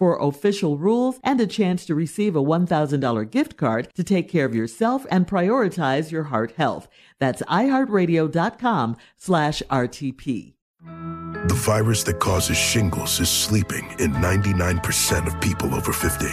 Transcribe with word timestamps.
for 0.00 0.18
official 0.18 0.78
rules 0.78 1.20
and 1.22 1.38
a 1.42 1.46
chance 1.46 1.84
to 1.84 1.94
receive 1.94 2.34
a 2.34 2.42
$1,000 2.42 3.30
gift 3.30 3.58
card 3.58 3.86
to 3.94 4.02
take 4.02 4.30
care 4.30 4.46
of 4.46 4.54
yourself 4.54 5.04
and 5.10 5.28
prioritize 5.28 6.10
your 6.10 6.24
heart 6.24 6.52
health. 6.56 6.88
That's 7.18 7.42
iHeartRadio.com 7.42 8.96
slash 9.18 9.62
RTP. 9.70 10.54
The 11.48 11.54
virus 11.54 12.02
that 12.04 12.18
causes 12.18 12.56
shingles 12.56 13.20
is 13.20 13.28
sleeping 13.28 13.84
in 13.98 14.12
99% 14.12 15.26
of 15.26 15.38
people 15.42 15.74
over 15.74 15.92
50. 15.92 16.24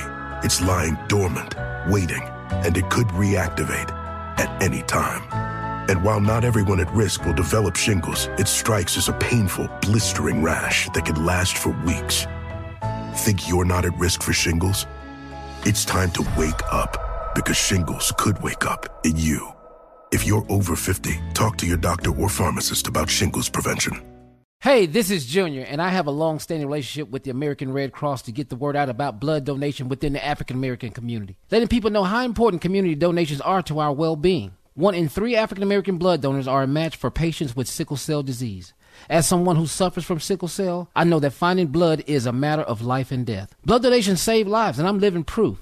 It's 0.46 0.62
lying 0.62 0.98
dormant, 1.10 1.56
waiting, 1.90 2.24
and 2.52 2.78
it 2.78 2.90
could 2.90 3.08
reactivate 3.08 3.92
at 4.40 4.64
any 4.64 4.82
time. 4.84 5.24
And 5.90 6.06
while 6.06 6.22
not 6.22 6.46
everyone 6.46 6.80
at 6.80 6.94
risk 6.94 7.26
will 7.26 7.34
develop 7.34 7.76
shingles, 7.76 8.28
it 8.38 8.48
strikes 8.48 8.96
as 8.96 9.10
a 9.10 9.14
painful, 9.14 9.70
blistering 9.82 10.42
rash 10.42 10.90
that 10.92 11.06
can 11.06 11.26
last 11.26 11.58
for 11.58 11.72
weeks. 11.86 12.26
Think 13.18 13.50
you're 13.50 13.66
not 13.66 13.84
at 13.84 13.98
risk 13.98 14.22
for 14.22 14.32
shingles? 14.32 14.86
It's 15.64 15.84
time 15.84 16.12
to 16.12 16.22
wake 16.38 16.62
up 16.72 17.34
because 17.34 17.58
shingles 17.58 18.14
could 18.16 18.42
wake 18.44 18.64
up 18.64 19.02
in 19.04 19.18
you. 19.18 19.52
If 20.12 20.26
you're 20.26 20.46
over 20.50 20.76
50, 20.76 21.20
talk 21.34 21.58
to 21.58 21.66
your 21.66 21.78
doctor 21.78 22.12
or 22.16 22.30
pharmacist 22.30 22.88
about 22.88 23.10
shingles 23.10 23.50
prevention. 23.50 24.00
Hey, 24.60 24.86
this 24.86 25.10
is 25.10 25.26
Junior, 25.26 25.64
and 25.64 25.82
I 25.82 25.90
have 25.90 26.06
a 26.06 26.12
long 26.12 26.38
standing 26.38 26.68
relationship 26.68 27.10
with 27.10 27.24
the 27.24 27.32
American 27.32 27.74
Red 27.74 27.92
Cross 27.92 28.22
to 28.24 28.32
get 28.32 28.50
the 28.50 28.56
word 28.56 28.76
out 28.76 28.88
about 28.88 29.20
blood 29.20 29.46
donation 29.46 29.90
within 29.90 30.14
the 30.14 30.24
African 30.24 30.56
American 30.56 30.92
community, 30.92 31.38
letting 31.50 31.68
people 31.68 31.90
know 31.90 32.04
how 32.04 32.24
important 32.24 32.62
community 32.62 32.94
donations 32.94 33.42
are 33.42 33.64
to 33.64 33.80
our 33.80 33.94
well 33.94 34.16
being. 34.16 34.52
One 34.76 34.94
in 34.94 35.10
three 35.10 35.36
African 35.36 35.64
American 35.64 35.98
blood 35.98 36.22
donors 36.22 36.48
are 36.48 36.62
a 36.62 36.68
match 36.68 36.96
for 36.96 37.10
patients 37.10 37.56
with 37.56 37.68
sickle 37.68 37.98
cell 37.98 38.22
disease. 38.22 38.74
As 39.10 39.28
someone 39.28 39.56
who 39.56 39.68
suffers 39.68 40.06
from 40.06 40.20
sickle 40.20 40.48
cell, 40.48 40.90
I 40.96 41.04
know 41.04 41.20
that 41.20 41.32
finding 41.32 41.68
blood 41.68 42.04
is 42.08 42.26
a 42.26 42.32
matter 42.32 42.62
of 42.62 42.82
life 42.82 43.12
and 43.12 43.26
death. 43.26 43.56
Blood 43.66 43.84
donations 43.84 44.22
save 44.22 44.48
lives, 44.48 44.80
and 44.80 44.88
I'm 44.88 45.00
living 45.00 45.24
proof. 45.24 45.60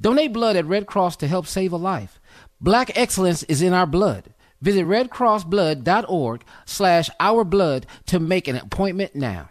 Donate 0.00 0.32
blood 0.32 0.56
at 0.56 0.66
Red 0.66 0.86
Cross 0.86 1.16
to 1.16 1.26
help 1.28 1.46
save 1.46 1.72
a 1.72 1.76
life. 1.76 2.20
Black 2.60 2.96
excellence 2.96 3.42
is 3.44 3.62
in 3.62 3.72
our 3.72 3.86
blood. 3.86 4.34
Visit 4.60 4.86
redcrossblood.org 4.86 6.44
slash 6.66 7.10
ourblood 7.20 7.84
to 8.06 8.18
make 8.18 8.48
an 8.48 8.56
appointment 8.56 9.14
now. 9.14 9.48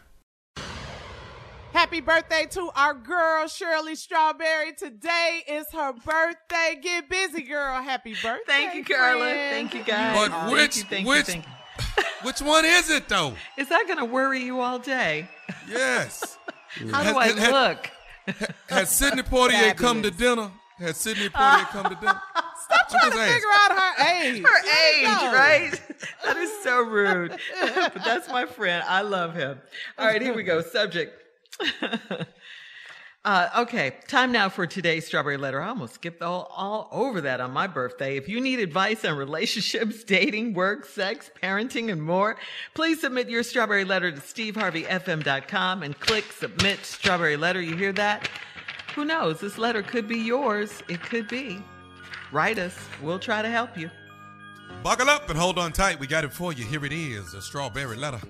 Happy 1.73 2.01
birthday 2.01 2.47
to 2.49 2.69
our 2.75 2.95
girl 2.95 3.47
Shirley 3.47 3.95
Strawberry. 3.95 4.73
Today 4.73 5.43
is 5.47 5.67
her 5.73 5.93
birthday. 5.93 6.79
Get 6.81 7.07
busy, 7.07 7.43
girl. 7.43 7.81
Happy 7.81 8.13
birthday. 8.13 8.41
Thank 8.47 8.75
you, 8.75 8.83
Carla. 8.83 9.25
friend. 9.25 9.51
Thank 9.51 9.73
you, 9.75 9.83
guys. 9.83 10.27
But 10.27 10.51
which 10.51 10.59
thank 10.59 10.75
you, 10.75 10.83
thank 10.83 11.07
which 11.07 11.17
you, 11.19 11.23
thank 11.23 11.45
you. 11.45 11.51
Which 12.23 12.41
one 12.41 12.65
is 12.65 12.89
it 12.89 13.07
though? 13.07 13.33
Is 13.57 13.69
that 13.69 13.85
going 13.85 13.99
to 13.99 14.05
worry 14.05 14.41
you 14.43 14.59
all 14.59 14.79
day? 14.79 15.29
Yes. 15.69 16.37
How 16.91 17.03
do 17.03 17.17
I 17.17 17.27
has- 17.27 17.51
look? 17.51 17.89
Has 18.67 18.89
Sidney 18.89 19.23
Poitier 19.23 19.75
come 19.77 20.03
to 20.03 20.11
dinner? 20.11 20.51
Has 20.79 20.97
Sidney 20.97 21.29
Poitier 21.29 21.65
come 21.69 21.85
to 21.85 21.95
dinner? 21.95 22.21
Stop 22.65 22.89
trying 22.89 23.11
to 23.11 23.17
figure 23.17 23.47
out 23.53 23.71
her 23.71 24.21
age. 24.21 24.43
Her 24.43 24.59
age, 24.59 25.33
right? 25.33 25.81
That 26.25 26.37
is 26.37 26.51
so 26.61 26.81
rude. 26.81 27.31
but 27.61 28.03
that's 28.03 28.27
my 28.27 28.45
friend. 28.45 28.83
I 28.87 29.01
love 29.01 29.33
him. 29.33 29.61
All 29.97 30.05
right, 30.05 30.21
here 30.21 30.33
we 30.33 30.43
go. 30.43 30.61
Subject. 30.61 31.13
Uh, 33.27 33.49
okay, 33.57 33.91
time 34.07 34.31
now 34.31 34.47
for 34.47 34.65
today's 34.65 35.05
strawberry 35.05 35.35
letter. 35.35 35.61
I 35.61 35.67
almost 35.67 35.95
skipped 35.95 36.21
all, 36.21 36.49
all 36.55 36.87
over 36.93 37.19
that 37.19 37.41
on 37.41 37.51
my 37.51 37.67
birthday. 37.67 38.15
If 38.15 38.29
you 38.29 38.39
need 38.39 38.61
advice 38.61 39.03
on 39.03 39.17
relationships, 39.17 40.01
dating, 40.05 40.53
work, 40.53 40.85
sex, 40.85 41.29
parenting, 41.43 41.91
and 41.91 42.01
more, 42.01 42.37
please 42.73 43.01
submit 43.01 43.27
your 43.27 43.43
strawberry 43.43 43.83
letter 43.83 44.13
to 44.13 44.17
steveharveyfm.com 44.21 45.83
and 45.83 45.99
click 45.99 46.31
submit 46.31 46.85
strawberry 46.85 47.35
letter. 47.35 47.59
You 47.59 47.75
hear 47.75 47.91
that? 47.91 48.29
Who 48.95 49.03
knows? 49.03 49.41
This 49.41 49.57
letter 49.57 49.83
could 49.83 50.07
be 50.07 50.19
yours. 50.19 50.81
It 50.87 51.01
could 51.01 51.27
be. 51.27 51.61
Write 52.31 52.59
us. 52.59 52.77
We'll 53.01 53.19
try 53.19 53.41
to 53.41 53.49
help 53.49 53.77
you. 53.77 53.91
Buckle 54.83 55.09
up 55.09 55.29
and 55.29 55.37
hold 55.37 55.59
on 55.59 55.73
tight. 55.73 55.99
We 55.99 56.07
got 56.07 56.23
it 56.23 56.31
for 56.31 56.53
you. 56.53 56.63
Here 56.63 56.85
it 56.85 56.93
is, 56.93 57.33
a 57.33 57.41
strawberry 57.41 57.97
letter. 57.97 58.21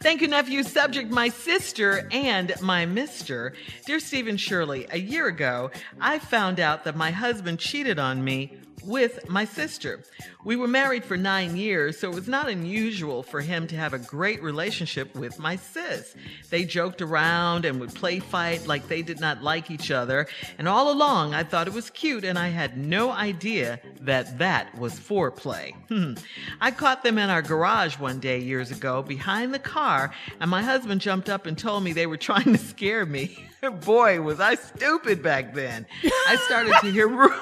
Thank 0.00 0.20
you, 0.20 0.28
nephew. 0.28 0.62
Subject 0.62 1.10
My 1.10 1.28
sister 1.28 2.08
and 2.10 2.54
my 2.60 2.86
mister. 2.86 3.54
Dear 3.86 4.00
Stephen 4.00 4.36
Shirley, 4.36 4.86
a 4.90 4.98
year 4.98 5.26
ago, 5.26 5.70
I 6.00 6.18
found 6.18 6.60
out 6.60 6.84
that 6.84 6.96
my 6.96 7.10
husband 7.10 7.58
cheated 7.58 7.98
on 7.98 8.22
me 8.24 8.58
with 8.84 9.28
my 9.28 9.44
sister. 9.44 10.02
We 10.44 10.56
were 10.56 10.68
married 10.68 11.04
for 11.04 11.16
nine 11.16 11.56
years, 11.56 11.98
so 11.98 12.10
it 12.10 12.14
was 12.14 12.28
not 12.28 12.48
unusual 12.48 13.22
for 13.22 13.40
him 13.40 13.66
to 13.68 13.76
have 13.76 13.92
a 13.92 13.98
great 13.98 14.42
relationship 14.42 15.14
with 15.14 15.38
my 15.38 15.56
sis. 15.56 16.14
They 16.48 16.64
joked 16.64 17.02
around 17.02 17.64
and 17.64 17.80
would 17.80 17.94
play 17.94 18.20
fight 18.20 18.66
like 18.66 18.88
they 18.88 19.02
did 19.02 19.20
not 19.20 19.42
like 19.42 19.70
each 19.70 19.90
other, 19.90 20.26
and 20.58 20.66
all 20.68 20.92
along 20.92 21.34
I 21.34 21.44
thought 21.44 21.66
it 21.66 21.74
was 21.74 21.90
cute 21.90 22.24
and 22.24 22.38
I 22.38 22.48
had 22.48 22.76
no 22.76 23.10
idea 23.10 23.80
that 24.00 24.38
that 24.38 24.76
was 24.78 24.94
foreplay. 24.94 25.74
I 26.60 26.70
caught 26.70 27.02
them 27.02 27.18
in 27.18 27.30
our 27.30 27.42
garage 27.42 27.98
one 27.98 28.20
day 28.20 28.38
years 28.38 28.70
ago 28.70 29.02
behind 29.02 29.52
the 29.52 29.58
car, 29.58 30.12
and 30.40 30.50
my 30.50 30.62
husband 30.62 31.00
jumped 31.00 31.28
up 31.28 31.46
and 31.46 31.56
told 31.56 31.84
me 31.84 31.92
they 31.92 32.06
were 32.06 32.16
trying 32.30 32.52
to 32.52 32.58
scare 32.58 33.06
me. 33.06 33.46
Boy, 33.84 34.20
was 34.22 34.40
I 34.40 34.54
stupid 34.54 35.22
back 35.22 35.54
then. 35.54 35.86
I 36.28 36.36
started 36.46 36.74
to 36.80 36.90
hear 36.90 37.08
rumors. 37.08 37.38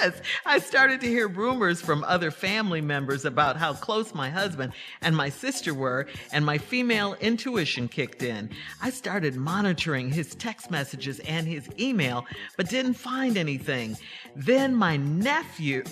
Yes, 0.00 0.20
I 0.44 0.58
started 0.58 1.00
to 1.00 1.06
hear 1.06 1.26
rumors 1.26 1.80
from 1.80 2.04
other 2.04 2.30
family 2.30 2.80
members 2.80 3.24
about 3.24 3.56
how 3.56 3.72
close 3.72 4.14
my 4.14 4.28
husband 4.28 4.72
and 5.00 5.16
my 5.16 5.28
sister 5.28 5.72
were, 5.72 6.06
and 6.32 6.44
my 6.44 6.58
female 6.58 7.14
intuition 7.20 7.88
kicked 7.88 8.22
in. 8.22 8.50
I 8.82 8.90
started 8.90 9.36
monitoring 9.36 10.10
his 10.10 10.34
text 10.34 10.70
messages 10.70 11.18
and 11.20 11.46
his 11.46 11.68
email, 11.78 12.26
but 12.56 12.68
didn't 12.68 12.94
find 12.94 13.38
anything. 13.38 13.96
Then 14.34 14.74
my 14.74 14.96
nephew 14.98 15.84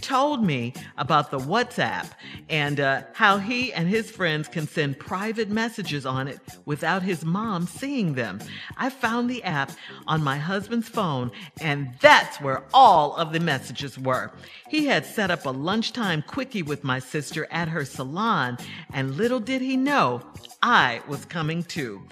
told 0.00 0.42
me 0.42 0.72
about 0.96 1.30
the 1.30 1.38
WhatsApp 1.38 2.10
and 2.48 2.80
uh, 2.80 3.02
how 3.12 3.36
he 3.36 3.72
and 3.72 3.88
his 3.88 4.10
friends 4.10 4.48
can 4.48 4.66
send 4.66 4.98
private 4.98 5.50
messages 5.50 6.06
on 6.06 6.28
it 6.28 6.40
without 6.64 7.02
his 7.02 7.24
mom 7.24 7.66
seeing 7.66 8.14
them. 8.14 8.40
I 8.78 8.88
found 8.88 9.28
the 9.28 9.42
app 9.44 9.72
on 10.06 10.22
my 10.22 10.38
husband's 10.38 10.88
phone, 10.88 11.30
and 11.60 11.92
that's 12.00 12.40
where 12.40 12.64
all 12.72 13.14
of 13.16 13.32
the 13.32 13.49
messages 13.50 13.98
were. 13.98 14.30
He 14.68 14.86
had 14.86 15.04
set 15.04 15.32
up 15.32 15.44
a 15.44 15.50
lunchtime 15.50 16.22
quickie 16.22 16.62
with 16.62 16.84
my 16.84 17.00
sister 17.00 17.48
at 17.50 17.68
her 17.68 17.84
salon, 17.84 18.58
and 18.92 19.16
little 19.16 19.40
did 19.40 19.60
he 19.60 19.76
know 19.76 20.22
I 20.62 21.00
was 21.08 21.24
coming 21.24 21.64
too. 21.64 22.02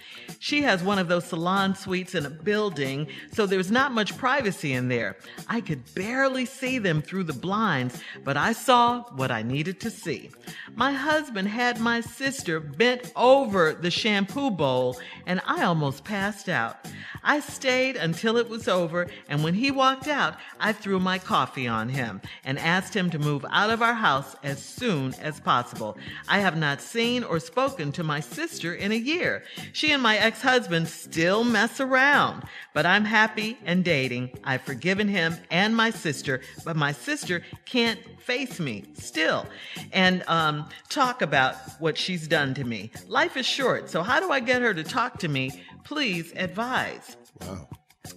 She 0.40 0.62
has 0.62 0.82
one 0.82 0.98
of 0.98 1.06
those 1.06 1.26
salon 1.26 1.76
suites 1.76 2.16
in 2.16 2.26
a 2.26 2.30
building, 2.30 3.06
so 3.32 3.46
there's 3.46 3.70
not 3.70 3.92
much 3.92 4.16
privacy 4.16 4.72
in 4.72 4.88
there. 4.88 5.16
I 5.48 5.60
could 5.60 5.82
barely 5.94 6.44
see 6.44 6.78
them 6.78 7.02
through 7.02 7.24
the 7.24 7.32
blinds, 7.46 8.02
but 8.24 8.36
I 8.36 8.52
saw 8.52 9.02
what 9.14 9.30
I 9.30 9.42
needed 9.42 9.78
to 9.80 9.90
see. 9.90 10.30
My 10.74 10.92
husband 10.92 11.46
had 11.48 11.78
my 11.78 12.00
sister 12.00 12.58
bent 12.58 13.12
over 13.14 13.74
the 13.74 13.90
shampoo 13.90 14.50
bowl, 14.50 14.98
and 15.26 15.40
I 15.46 15.62
almost 15.62 16.02
passed 16.02 16.48
out. 16.48 16.88
I 17.22 17.40
stayed 17.40 17.96
until 17.96 18.36
it 18.36 18.48
was 18.48 18.68
over, 18.68 19.08
and 19.28 19.44
when 19.44 19.54
he 19.54 19.70
walked 19.70 20.08
out, 20.08 20.36
I 20.58 20.72
threw 20.72 20.98
my 20.98 21.18
coffee 21.28 21.68
on 21.68 21.90
him 21.90 22.22
and 22.42 22.58
asked 22.58 22.96
him 22.96 23.10
to 23.10 23.18
move 23.18 23.44
out 23.50 23.68
of 23.68 23.82
our 23.82 23.92
house 23.92 24.34
as 24.42 24.62
soon 24.62 25.12
as 25.20 25.38
possible. 25.38 25.98
I 26.26 26.38
have 26.38 26.56
not 26.56 26.80
seen 26.80 27.22
or 27.22 27.38
spoken 27.38 27.92
to 27.92 28.02
my 28.02 28.20
sister 28.20 28.72
in 28.74 28.92
a 28.92 28.94
year. 28.94 29.44
She 29.74 29.92
and 29.92 30.02
my 30.02 30.16
ex 30.16 30.40
husband 30.40 30.88
still 30.88 31.44
mess 31.44 31.80
around, 31.80 32.44
but 32.72 32.86
I'm 32.86 33.04
happy 33.04 33.58
and 33.66 33.84
dating. 33.84 34.30
I've 34.42 34.62
forgiven 34.62 35.06
him 35.06 35.36
and 35.50 35.76
my 35.76 35.90
sister, 35.90 36.40
but 36.64 36.76
my 36.76 36.92
sister 36.92 37.42
can't 37.66 38.00
face 38.22 38.58
me 38.58 38.84
still 38.94 39.44
and 39.92 40.24
um, 40.28 40.66
talk 40.88 41.20
about 41.20 41.56
what 41.78 41.98
she's 41.98 42.26
done 42.26 42.54
to 42.54 42.64
me. 42.64 42.90
Life 43.06 43.36
is 43.36 43.44
short, 43.44 43.90
so 43.90 44.02
how 44.02 44.18
do 44.18 44.30
I 44.30 44.40
get 44.40 44.62
her 44.62 44.72
to 44.72 44.82
talk 44.82 45.18
to 45.18 45.28
me? 45.28 45.62
Please 45.84 46.32
advise. 46.36 47.18
Wow. 47.42 47.68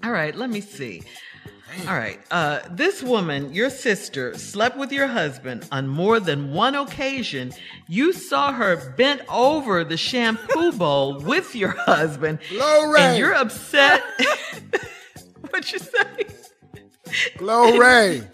All 0.02 0.12
right, 0.12 0.34
let 0.34 0.50
me 0.50 0.62
see. 0.62 1.04
All 1.88 1.96
right. 1.96 2.20
Uh, 2.32 2.60
this 2.70 3.02
woman, 3.02 3.54
your 3.54 3.70
sister, 3.70 4.38
slept 4.38 4.78
with 4.78 4.92
your 4.92 5.08
husband 5.08 5.68
on 5.72 5.88
more 5.88 6.20
than 6.20 6.54
one 6.54 6.76
occasion. 6.76 7.54
You 7.88 8.14
saw 8.14 8.52
her 8.52 8.94
bent 8.98 9.22
over 9.30 9.84
the 9.84 9.98
shampoo 9.98 10.72
bowl 10.78 11.20
with 11.20 11.56
your 11.56 11.70
husband. 11.72 12.40
Glory. 12.50 13.00
And 13.00 13.18
you're 13.18 13.34
upset. 13.34 14.04
what 15.50 15.72
you 15.72 15.80
say? 15.80 16.26
Glory. 17.38 18.24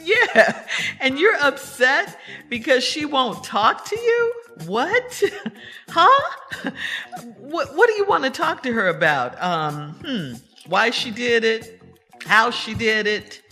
Yeah. 0.00 0.64
And 1.00 1.18
you're 1.18 1.36
upset 1.36 2.18
because 2.48 2.82
she 2.82 3.04
won't 3.04 3.44
talk 3.44 3.84
to 3.86 3.98
you? 3.98 4.32
What? 4.64 5.22
huh? 5.90 6.70
What, 7.36 7.76
what 7.76 7.88
do 7.88 7.92
you 7.92 8.06
want 8.06 8.24
to 8.24 8.30
talk 8.30 8.62
to 8.62 8.72
her 8.72 8.88
about? 8.88 9.38
Um, 9.42 9.92
hmm. 10.02 10.32
Why 10.66 10.88
she 10.90 11.10
did 11.10 11.44
it? 11.44 11.77
How 12.24 12.50
she 12.50 12.74
did 12.74 13.06
it? 13.06 13.42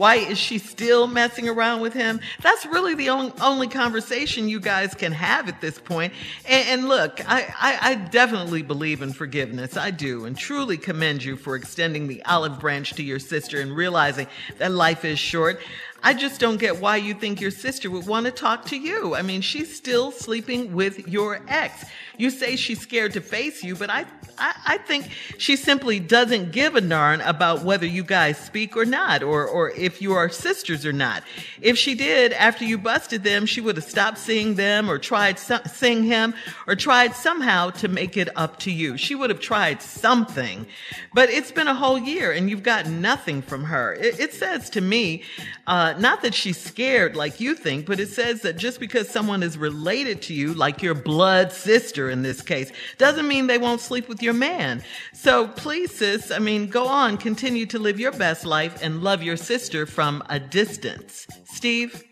Why 0.00 0.14
is 0.14 0.38
she 0.38 0.56
still 0.56 1.06
messing 1.06 1.46
around 1.46 1.82
with 1.82 1.92
him? 1.92 2.20
That's 2.42 2.64
really 2.64 2.94
the 2.94 3.10
only, 3.10 3.32
only 3.42 3.68
conversation 3.68 4.48
you 4.48 4.58
guys 4.58 4.94
can 4.94 5.12
have 5.12 5.46
at 5.46 5.60
this 5.60 5.78
point. 5.78 6.14
And, 6.48 6.68
and 6.68 6.88
look, 6.88 7.20
I, 7.30 7.54
I, 7.60 7.78
I 7.90 7.94
definitely 7.96 8.62
believe 8.62 9.02
in 9.02 9.12
forgiveness. 9.12 9.76
I 9.76 9.90
do, 9.90 10.24
and 10.24 10.38
truly 10.38 10.78
commend 10.78 11.22
you 11.22 11.36
for 11.36 11.54
extending 11.54 12.08
the 12.08 12.24
olive 12.24 12.58
branch 12.58 12.94
to 12.94 13.02
your 13.02 13.18
sister 13.18 13.60
and 13.60 13.76
realizing 13.76 14.26
that 14.56 14.72
life 14.72 15.04
is 15.04 15.18
short. 15.18 15.60
I 16.02 16.14
just 16.14 16.40
don't 16.40 16.58
get 16.58 16.80
why 16.80 16.96
you 16.96 17.14
think 17.14 17.40
your 17.40 17.50
sister 17.50 17.90
would 17.90 18.06
want 18.06 18.26
to 18.26 18.32
talk 18.32 18.64
to 18.66 18.76
you. 18.76 19.14
I 19.14 19.22
mean, 19.22 19.42
she's 19.42 19.76
still 19.76 20.10
sleeping 20.10 20.72
with 20.72 21.06
your 21.06 21.40
ex. 21.48 21.84
You 22.16 22.30
say 22.30 22.56
she's 22.56 22.80
scared 22.80 23.14
to 23.14 23.20
face 23.20 23.62
you, 23.62 23.74
but 23.74 23.88
I, 23.88 24.04
I, 24.36 24.54
I 24.66 24.78
think 24.78 25.08
she 25.38 25.56
simply 25.56 26.00
doesn't 26.00 26.52
give 26.52 26.74
a 26.74 26.80
darn 26.80 27.20
about 27.22 27.64
whether 27.64 27.86
you 27.86 28.02
guys 28.02 28.38
speak 28.38 28.76
or 28.76 28.84
not, 28.84 29.22
or, 29.22 29.46
or 29.46 29.70
if 29.70 30.02
you 30.02 30.12
are 30.12 30.28
sisters 30.28 30.84
or 30.84 30.92
not. 30.92 31.22
If 31.62 31.78
she 31.78 31.94
did, 31.94 32.32
after 32.34 32.64
you 32.64 32.76
busted 32.76 33.24
them, 33.24 33.46
she 33.46 33.60
would 33.60 33.76
have 33.76 33.84
stopped 33.84 34.18
seeing 34.18 34.56
them 34.56 34.90
or 34.90 34.98
tried 34.98 35.38
some, 35.38 35.62
seeing 35.64 36.04
him 36.04 36.34
or 36.66 36.74
tried 36.76 37.14
somehow 37.14 37.70
to 37.70 37.88
make 37.88 38.16
it 38.16 38.28
up 38.36 38.58
to 38.60 38.70
you. 38.70 38.98
She 38.98 39.14
would 39.14 39.30
have 39.30 39.40
tried 39.40 39.80
something, 39.80 40.66
but 41.14 41.30
it's 41.30 41.52
been 41.52 41.68
a 41.68 41.74
whole 41.74 41.98
year 41.98 42.32
and 42.32 42.50
you've 42.50 42.62
got 42.62 42.86
nothing 42.86 43.40
from 43.40 43.64
her. 43.64 43.94
It, 43.94 44.20
it 44.20 44.34
says 44.34 44.68
to 44.70 44.80
me, 44.80 45.22
uh, 45.66 45.89
Uh, 45.90 45.98
not 45.98 46.22
that 46.22 46.34
she's 46.34 46.56
scared 46.60 47.16
like 47.16 47.40
you 47.40 47.52
think, 47.52 47.84
but 47.84 47.98
it 47.98 48.08
says 48.08 48.42
that 48.42 48.56
just 48.56 48.78
because 48.78 49.08
someone 49.08 49.42
is 49.42 49.58
related 49.58 50.22
to 50.22 50.32
you, 50.32 50.54
like 50.54 50.82
your 50.82 50.94
blood 50.94 51.50
sister 51.50 52.08
in 52.10 52.22
this 52.22 52.42
case, 52.42 52.70
doesn't 52.96 53.26
mean 53.26 53.48
they 53.48 53.58
won't 53.58 53.80
sleep 53.80 54.08
with 54.08 54.22
your 54.22 54.32
man. 54.34 54.84
So 55.12 55.48
please, 55.48 55.92
sis, 55.92 56.30
I 56.30 56.38
mean, 56.38 56.68
go 56.68 56.86
on, 56.86 57.16
continue 57.16 57.66
to 57.66 57.78
live 57.80 57.98
your 57.98 58.12
best 58.12 58.44
life 58.46 58.80
and 58.82 59.02
love 59.02 59.22
your 59.22 59.36
sister 59.36 59.84
from 59.84 60.22
a 60.28 60.38
distance. 60.38 61.26
Steve? 61.44 62.04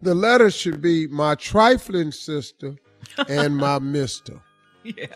The 0.00 0.14
letter 0.14 0.50
should 0.50 0.80
be 0.80 1.08
my 1.08 1.34
trifling 1.34 2.12
sister 2.12 2.76
and 3.28 3.56
my 3.56 3.78
mister. 3.80 4.40
Yeah. 4.84 5.06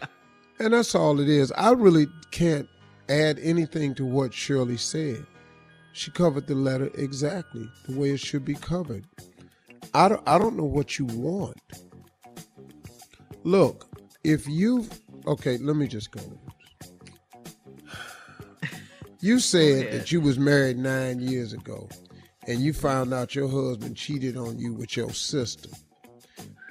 And 0.58 0.72
that's 0.72 0.96
all 0.96 1.20
it 1.20 1.28
is. 1.28 1.52
I 1.52 1.70
really 1.70 2.08
can't 2.32 2.68
add 3.08 3.38
anything 3.38 3.94
to 3.94 4.04
what 4.04 4.34
Shirley 4.34 4.78
said. 4.78 5.24
She 5.98 6.12
covered 6.12 6.46
the 6.46 6.54
letter 6.54 6.92
exactly 6.94 7.68
the 7.88 7.98
way 7.98 8.10
it 8.10 8.20
should 8.20 8.44
be 8.44 8.54
covered. 8.54 9.04
I 9.92 10.08
don't, 10.08 10.22
I 10.28 10.38
don't 10.38 10.56
know 10.56 10.62
what 10.62 10.96
you 10.96 11.06
want. 11.06 11.60
Look, 13.42 13.88
if 14.22 14.46
you've, 14.46 14.88
okay, 15.26 15.58
let 15.58 15.74
me 15.74 15.88
just 15.88 16.12
go. 16.12 16.20
You 19.18 19.40
said 19.40 19.90
that 19.90 20.12
you 20.12 20.20
was 20.20 20.38
married 20.38 20.78
nine 20.78 21.18
years 21.18 21.52
ago 21.52 21.88
and 22.46 22.60
you 22.60 22.72
found 22.72 23.12
out 23.12 23.34
your 23.34 23.48
husband 23.48 23.96
cheated 23.96 24.36
on 24.36 24.56
you 24.56 24.74
with 24.74 24.96
your 24.96 25.10
sister. 25.10 25.70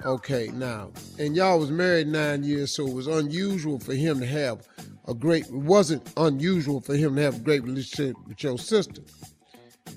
Okay, 0.06 0.48
now, 0.54 0.90
and 1.18 1.36
y'all 1.36 1.58
was 1.58 1.70
married 1.70 2.08
nine 2.08 2.44
years, 2.44 2.70
so 2.70 2.86
it 2.86 2.94
was 2.94 3.06
unusual 3.06 3.78
for 3.78 3.92
him 3.92 4.20
to 4.20 4.26
have 4.26 4.66
a 5.08 5.14
great, 5.14 5.46
it 5.46 5.52
wasn't 5.52 6.08
unusual 6.16 6.80
for 6.80 6.94
him 6.94 7.16
to 7.16 7.22
have 7.22 7.36
a 7.36 7.40
great 7.40 7.64
relationship 7.64 8.16
with 8.26 8.42
your 8.42 8.58
sister. 8.58 9.02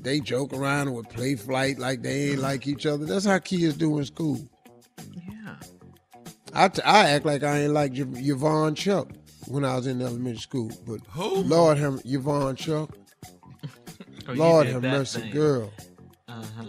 They 0.01 0.19
joke 0.21 0.53
around 0.53 0.87
and 0.87 0.95
would 0.95 1.09
play 1.09 1.35
flight 1.35 1.77
like 1.77 2.01
they 2.01 2.31
ain't 2.31 2.39
like 2.39 2.65
each 2.65 2.85
other. 2.85 3.05
That's 3.05 3.25
how 3.25 3.37
kids 3.39 3.75
do 3.75 3.97
in 3.99 4.05
school. 4.05 4.39
Yeah. 5.13 5.55
I, 6.53 6.67
t- 6.69 6.81
I 6.83 7.09
act 7.09 7.25
like 7.25 7.43
I 7.43 7.59
ain't 7.63 7.73
like 7.73 7.91
y- 7.93 8.05
Yvonne 8.15 8.73
Chuck 8.75 9.09
when 9.47 9.65
I 9.65 9.75
was 9.75 9.87
in 9.87 10.01
elementary 10.01 10.39
school, 10.39 10.71
but 10.87 11.01
Who? 11.09 11.37
Lord 11.43 11.77
have 11.77 12.01
Yvonne 12.05 12.55
Chuck. 12.55 12.97
Oh, 14.27 14.33
Lord 14.33 14.67
have 14.67 14.83
mercy, 14.83 15.21
thing. 15.21 15.31
girl. 15.31 15.73
Uh-huh. 16.27 16.63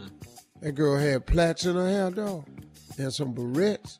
That 0.62 0.72
girl 0.72 0.96
had 0.96 1.26
plaits 1.26 1.66
in 1.66 1.76
her 1.76 1.86
hair, 1.88 2.10
dog, 2.10 2.46
and 2.98 3.12
some 3.12 3.34
barrettes, 3.34 3.98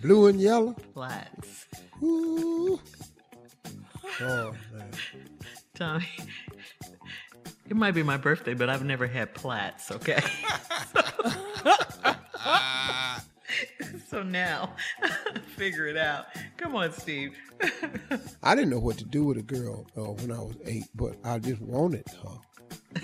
blue 0.00 0.28
and 0.28 0.40
yellow. 0.40 0.76
Flats. 0.94 1.66
Ooh. 2.02 2.78
Oh 4.20 4.52
man. 4.72 4.90
Tommy. 5.74 6.06
It 7.68 7.76
might 7.76 7.92
be 7.92 8.02
my 8.02 8.16
birthday, 8.18 8.54
but 8.54 8.68
I've 8.68 8.84
never 8.84 9.06
had 9.06 9.32
plaits, 9.32 9.90
okay? 9.90 10.20
so 14.08 14.22
now, 14.22 14.74
figure 15.56 15.86
it 15.86 15.96
out. 15.96 16.26
Come 16.58 16.76
on, 16.76 16.92
Steve. 16.92 17.34
I 18.42 18.54
didn't 18.54 18.68
know 18.70 18.78
what 18.78 18.98
to 18.98 19.04
do 19.04 19.24
with 19.24 19.38
a 19.38 19.42
girl 19.42 19.86
uh, 19.96 20.02
when 20.02 20.30
I 20.30 20.40
was 20.40 20.56
eight, 20.66 20.84
but 20.94 21.16
I 21.24 21.38
just 21.38 21.62
wanted 21.62 22.04
her. 22.22 23.00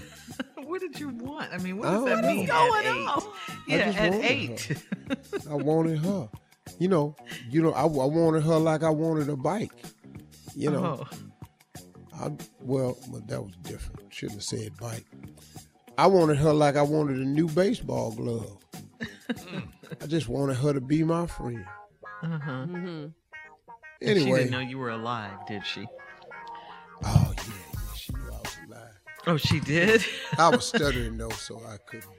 what 0.65 0.83
did 0.83 1.01
you 1.01 1.09
want? 1.09 1.51
I 1.53 1.59
mean, 1.59 1.79
what 1.79 1.87
does 1.87 2.05
that 2.05 2.21
know. 2.23 2.29
mean 2.29 2.47
What's 2.47 2.87
at 2.87 2.95
eight? 2.95 3.09
I 3.09 3.21
Yeah, 3.67 3.85
just 3.87 3.99
at 3.99 4.15
eight. 4.15 4.77
I 5.51 5.55
wanted 5.55 5.99
her. 6.01 6.29
You 6.79 6.89
know, 6.89 7.17
you 7.49 7.63
know, 7.63 7.73
I, 7.73 7.83
I 7.83 7.85
wanted 7.85 8.43
her 8.43 8.59
like 8.59 8.83
I 8.83 8.91
wanted 8.91 9.31
a 9.31 9.37
bike. 9.37 9.73
You 10.55 10.71
know, 10.71 11.07
Oh. 11.11 12.25
I 12.25 12.31
well, 12.61 12.99
but 13.13 13.27
that 13.29 13.43
was 13.43 13.55
different. 13.63 14.13
Shouldn't 14.13 14.39
have 14.39 14.45
said 14.45 14.77
bike. 14.79 15.07
I 15.97 16.07
wanted 16.07 16.37
her 16.39 16.53
like 16.53 16.77
I 16.77 16.83
wanted 16.83 17.17
a 17.19 17.25
new 17.25 17.49
baseball 17.49 18.13
glove. 18.13 18.59
I 20.03 20.07
just 20.07 20.29
wanted 20.29 20.57
her 20.57 20.73
to 20.73 20.81
be 20.81 21.03
my 21.05 21.27
friend. 21.27 21.65
Uh-huh. 22.23 22.67
She 22.67 23.11
Anyway, 24.09 24.25
she 24.25 24.33
didn't 24.33 24.51
know 24.51 24.61
you 24.61 24.79
were 24.79 24.91
alive, 24.91 25.33
did 25.47 25.65
she? 25.65 25.87
oh 27.05 27.35
yeah, 27.37 27.45
yeah, 27.73 27.95
she 27.97 28.13
knew 28.13 28.21
I 28.27 28.39
was 28.39 28.57
alive. 28.67 28.95
Oh, 29.27 29.37
she 29.37 29.61
did? 29.61 30.05
I 30.39 30.49
was 30.49 30.67
stuttering 30.75 31.17
though, 31.17 31.29
so 31.31 31.59
I 31.67 31.77
couldn't 31.87 32.11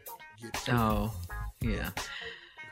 get. 0.41 0.55
It. 0.55 0.73
Oh, 0.73 1.13
yeah. 1.61 1.89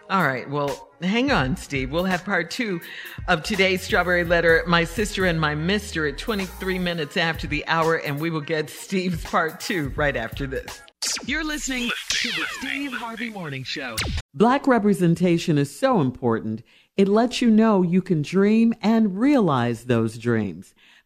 All 0.09 0.25
right. 0.25 0.49
Well, 0.49 0.89
hang 1.03 1.29
on, 1.31 1.55
Steve. 1.55 1.91
We'll 1.91 2.05
have 2.05 2.25
part 2.25 2.49
two 2.49 2.81
of 3.27 3.43
today's 3.43 3.83
Strawberry 3.83 4.23
Letter, 4.23 4.63
My 4.65 4.83
Sister 4.83 5.25
and 5.25 5.39
My 5.39 5.53
Mister, 5.53 6.07
at 6.07 6.17
23 6.17 6.79
minutes 6.79 7.15
after 7.15 7.45
the 7.45 7.63
hour, 7.67 7.97
and 7.97 8.19
we 8.19 8.31
will 8.31 8.41
get 8.41 8.71
Steve's 8.71 9.23
part 9.23 9.59
two 9.59 9.89
right 9.95 10.17
after 10.17 10.47
this. 10.47 10.81
You're 11.27 11.43
listening 11.43 11.91
to 12.09 12.27
the 12.29 12.43
Steve 12.57 12.91
Harvey 12.93 13.29
Morning 13.29 13.63
Show. 13.63 13.97
Black 14.33 14.65
representation 14.65 15.59
is 15.59 15.79
so 15.79 16.01
important. 16.01 16.63
It 16.97 17.07
lets 17.07 17.39
you 17.39 17.51
know 17.51 17.83
you 17.83 18.01
can 18.01 18.23
dream 18.23 18.73
and 18.81 19.19
realize 19.19 19.85
those 19.85 20.17
dreams. 20.17 20.73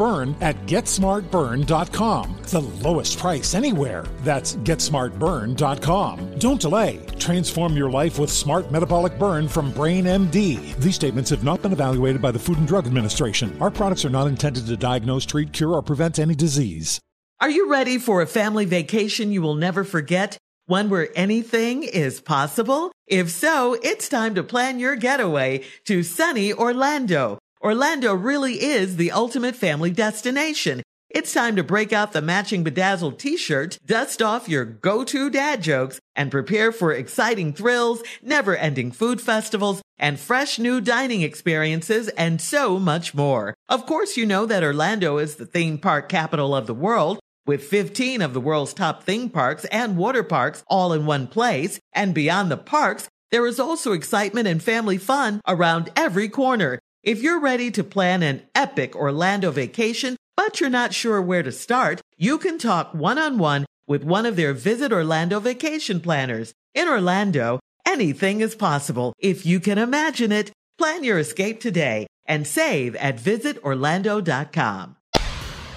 Burn 0.00 0.34
at 0.40 0.56
GetSmartBurn.com. 0.64 2.36
The 2.44 2.62
lowest 2.62 3.18
price 3.18 3.54
anywhere. 3.54 4.06
That's 4.20 4.56
GetSmartBurn.com. 4.56 6.38
Don't 6.38 6.58
delay. 6.58 7.04
Transform 7.18 7.76
your 7.76 7.90
life 7.90 8.18
with 8.18 8.30
Smart 8.30 8.72
Metabolic 8.72 9.18
Burn 9.18 9.46
from 9.46 9.70
Brain 9.72 10.06
MD. 10.06 10.74
These 10.76 10.94
statements 10.94 11.28
have 11.28 11.44
not 11.44 11.60
been 11.60 11.72
evaluated 11.72 12.22
by 12.22 12.30
the 12.30 12.38
Food 12.38 12.56
and 12.56 12.66
Drug 12.66 12.86
Administration. 12.86 13.54
Our 13.60 13.70
products 13.70 14.06
are 14.06 14.10
not 14.10 14.26
intended 14.26 14.66
to 14.68 14.76
diagnose, 14.78 15.26
treat, 15.26 15.52
cure, 15.52 15.74
or 15.74 15.82
prevent 15.82 16.18
any 16.18 16.34
disease. 16.34 16.98
Are 17.38 17.50
you 17.50 17.70
ready 17.70 17.98
for 17.98 18.22
a 18.22 18.26
family 18.26 18.64
vacation 18.64 19.32
you 19.32 19.42
will 19.42 19.54
never 19.54 19.84
forget? 19.84 20.38
One 20.64 20.88
where 20.88 21.10
anything 21.14 21.82
is 21.82 22.22
possible? 22.22 22.90
If 23.06 23.28
so, 23.28 23.76
it's 23.82 24.08
time 24.08 24.34
to 24.36 24.42
plan 24.42 24.78
your 24.78 24.96
getaway 24.96 25.64
to 25.84 26.02
sunny 26.02 26.54
Orlando. 26.54 27.38
Orlando 27.62 28.14
really 28.14 28.62
is 28.62 28.96
the 28.96 29.12
ultimate 29.12 29.54
family 29.54 29.90
destination. 29.90 30.82
It's 31.10 31.34
time 31.34 31.56
to 31.56 31.62
break 31.62 31.92
out 31.92 32.12
the 32.12 32.22
matching 32.22 32.64
bedazzled 32.64 33.18
t-shirt, 33.18 33.76
dust 33.84 34.22
off 34.22 34.48
your 34.48 34.64
go-to 34.64 35.28
dad 35.28 35.62
jokes, 35.62 36.00
and 36.16 36.30
prepare 36.30 36.72
for 36.72 36.90
exciting 36.90 37.52
thrills, 37.52 38.02
never-ending 38.22 38.92
food 38.92 39.20
festivals, 39.20 39.82
and 39.98 40.18
fresh 40.18 40.58
new 40.58 40.80
dining 40.80 41.20
experiences, 41.20 42.08
and 42.08 42.40
so 42.40 42.78
much 42.78 43.12
more. 43.12 43.52
Of 43.68 43.84
course, 43.84 44.16
you 44.16 44.24
know 44.24 44.46
that 44.46 44.64
Orlando 44.64 45.18
is 45.18 45.34
the 45.34 45.44
theme 45.44 45.76
park 45.76 46.08
capital 46.08 46.54
of 46.54 46.66
the 46.66 46.72
world, 46.72 47.18
with 47.44 47.62
15 47.64 48.22
of 48.22 48.32
the 48.32 48.40
world's 48.40 48.72
top 48.72 49.02
theme 49.02 49.28
parks 49.28 49.66
and 49.66 49.98
water 49.98 50.22
parks 50.22 50.64
all 50.68 50.94
in 50.94 51.04
one 51.04 51.26
place. 51.26 51.78
And 51.92 52.14
beyond 52.14 52.50
the 52.50 52.56
parks, 52.56 53.08
there 53.30 53.46
is 53.46 53.60
also 53.60 53.92
excitement 53.92 54.48
and 54.48 54.62
family 54.62 54.96
fun 54.96 55.42
around 55.46 55.90
every 55.94 56.30
corner. 56.30 56.78
If 57.02 57.22
you're 57.22 57.40
ready 57.40 57.70
to 57.70 57.82
plan 57.82 58.22
an 58.22 58.42
epic 58.54 58.94
Orlando 58.94 59.50
vacation, 59.50 60.16
but 60.36 60.60
you're 60.60 60.68
not 60.68 60.92
sure 60.92 61.22
where 61.22 61.42
to 61.42 61.50
start, 61.50 62.02
you 62.18 62.36
can 62.36 62.58
talk 62.58 62.92
one 62.92 63.16
on 63.18 63.38
one 63.38 63.64
with 63.86 64.04
one 64.04 64.26
of 64.26 64.36
their 64.36 64.52
Visit 64.52 64.92
Orlando 64.92 65.40
vacation 65.40 66.02
planners. 66.02 66.52
In 66.74 66.88
Orlando, 66.88 67.58
anything 67.86 68.42
is 68.42 68.54
possible 68.54 69.14
if 69.18 69.46
you 69.46 69.60
can 69.60 69.78
imagine 69.78 70.30
it. 70.30 70.52
Plan 70.76 71.02
your 71.02 71.18
escape 71.18 71.58
today 71.58 72.06
and 72.26 72.46
save 72.46 72.94
at 72.96 73.16
visitorlando.com. 73.16 74.96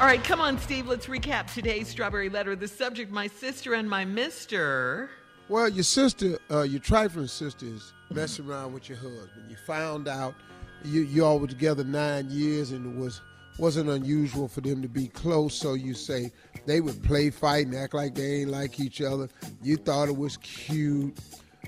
All 0.02 0.08
right, 0.08 0.24
come 0.26 0.42
on, 0.42 0.60
Steve. 0.60 0.88
Let's 0.88 1.06
recap 1.06 1.54
today's 1.54 1.88
strawberry 1.88 2.28
letter. 2.28 2.58
The 2.58 2.68
subject: 2.68 3.14
my 3.14 3.28
sister 3.28 3.76
and 3.76 3.90
my 3.90 4.04
Mister. 4.04 5.10
Well, 5.48 5.70
your 5.70 5.84
sister, 5.84 6.38
uh, 6.52 6.64
your 6.64 6.82
trifling 6.82 7.28
sister, 7.28 7.66
is 7.68 7.94
messing 8.12 8.50
around 8.50 8.74
with 8.74 8.90
your 8.90 8.98
husband. 8.98 9.50
You 9.50 9.56
found 9.66 10.10
out 10.10 10.34
you 10.84 11.02
you 11.02 11.26
all 11.26 11.40
were 11.40 11.48
together 11.48 11.84
nine 11.84 12.30
years, 12.30 12.72
and 12.72 12.86
it 12.86 13.00
was 13.00 13.22
wasn't 13.60 13.90
unusual 13.90 14.48
for 14.48 14.62
them 14.62 14.82
to 14.82 14.88
be 14.88 15.08
close. 15.08 15.54
So 15.54 15.74
you 15.74 15.94
say 15.94 16.32
they 16.66 16.82
would 16.82 17.02
play 17.04 17.30
fight 17.30 17.68
and 17.68 17.76
act 17.76 17.94
like 17.94 18.16
they 18.16 18.42
ain't 18.42 18.50
like 18.50 18.80
each 18.80 19.02
other. 19.02 19.30
You 19.62 19.78
thought 19.78 20.10
it 20.10 20.18
was 20.18 20.38
cute. 20.38 21.18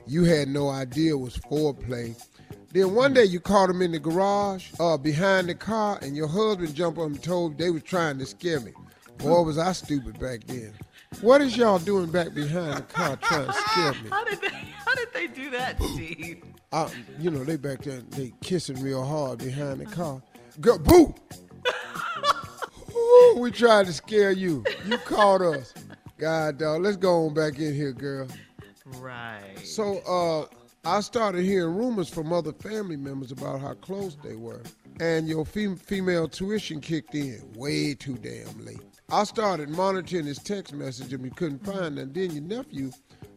You 0.08 0.24
had 0.24 0.48
no 0.48 0.70
idea 0.70 1.12
it 1.12 1.20
was 1.20 1.38
foreplay. 1.38 2.16
Then 2.72 2.94
one 2.94 3.14
day 3.14 3.24
you 3.24 3.40
caught 3.40 3.68
them 3.68 3.82
in 3.82 3.94
the 3.94 4.00
garage, 4.00 4.72
uh, 4.80 4.98
behind 4.98 5.48
the 5.48 5.56
car, 5.56 5.98
and 6.02 6.16
your 6.16 6.28
husband 6.28 6.76
jumped 6.76 7.00
up 7.00 7.06
and 7.06 7.24
told 7.24 7.58
they 7.58 7.70
was 7.70 7.84
trying 7.84 8.20
to 8.20 8.26
scare 8.26 8.60
me. 8.60 8.74
Boy, 9.18 9.44
was 9.44 9.58
I 9.58 9.72
stupid 9.72 10.20
back 10.20 10.44
then. 10.46 10.74
What 11.22 11.42
is 11.42 11.58
y'all 11.58 11.80
doing 11.80 12.12
back 12.12 12.34
behind 12.34 12.78
the 12.78 12.82
car 12.84 13.16
trying 13.18 13.48
to 13.48 13.54
scare 13.54 13.94
me? 14.04 14.10
How 14.10 14.24
did 14.24 14.42
they? 14.42 14.48
How 14.86 14.96
did 14.96 15.14
they 15.14 15.28
do 15.28 15.50
that, 15.52 15.82
Steve? 15.82 16.44
I, 16.72 16.90
you 17.20 17.32
know, 17.32 17.44
they 17.44 17.56
back 17.58 17.82
there, 17.82 18.02
they 18.12 18.34
kissing 18.42 18.82
real 18.82 19.04
hard 19.04 19.40
behind 19.40 19.80
the 19.80 19.86
car. 19.86 20.22
Girl, 20.60 20.78
boo! 20.78 21.16
Ooh, 22.96 23.38
we 23.40 23.52
tried 23.52 23.86
to 23.88 23.94
scare 23.94 24.32
you. 24.32 24.64
You 24.86 24.98
caught 25.00 25.42
us. 25.42 25.74
God, 26.18 26.58
dog. 26.58 26.82
Let's 26.82 26.98
go 26.98 27.26
on 27.26 27.34
back 27.34 27.60
in 27.60 27.74
here, 27.74 27.92
girl. 27.92 28.28
Right. 28.98 29.60
So, 29.64 30.00
uh, 30.00 30.56
I 30.88 31.02
started 31.02 31.44
hearing 31.44 31.76
rumors 31.76 32.10
from 32.10 32.32
other 32.32 32.54
family 32.54 32.96
members 32.96 33.32
about 33.32 33.60
how 33.60 33.74
close 33.74 34.16
they 34.24 34.36
were. 34.36 34.62
And 35.00 35.28
your 35.28 35.46
fem- 35.46 35.76
female 35.76 36.28
tuition 36.28 36.80
kicked 36.80 37.16
in 37.16 37.42
way 37.56 37.96
too 37.96 38.16
damn 38.16 38.66
late. 38.66 38.80
I 39.12 39.24
started 39.24 39.70
monitoring 39.70 40.26
his 40.26 40.40
text 40.40 40.74
message 40.74 41.14
and 41.14 41.22
we 41.22 41.30
couldn't 41.30 41.64
find 41.64 41.98
them. 41.98 42.12
Then 42.12 42.32
your 42.32 42.44
nephew 42.44 42.92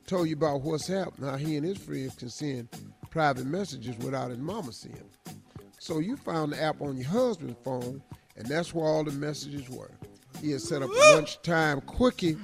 told 0.07 0.29
you 0.29 0.35
about 0.35 0.63
WhatsApp, 0.63 1.21
how 1.21 1.37
he 1.37 1.57
and 1.57 1.67
his 1.67 1.77
friends 1.77 2.15
can 2.15 2.31
send 2.31 2.69
private 3.11 3.45
messages 3.45 3.97
without 3.99 4.31
his 4.31 4.39
mama 4.39 4.73
seeing. 4.73 5.11
So 5.79 5.99
you 5.99 6.17
found 6.17 6.53
the 6.53 6.63
app 6.63 6.81
on 6.81 6.97
your 6.97 7.09
husband's 7.09 7.59
phone, 7.65 8.03
and 8.37 8.47
that's 8.47 8.73
where 8.73 8.87
all 8.87 9.05
the 9.05 9.13
messages 9.13 9.69
were. 9.69 9.91
He 10.41 10.53
had 10.53 10.63
set 10.63 10.83
up 10.83 10.91
a 10.91 11.15
lunchtime 11.15 11.83
quickie 11.83 12.39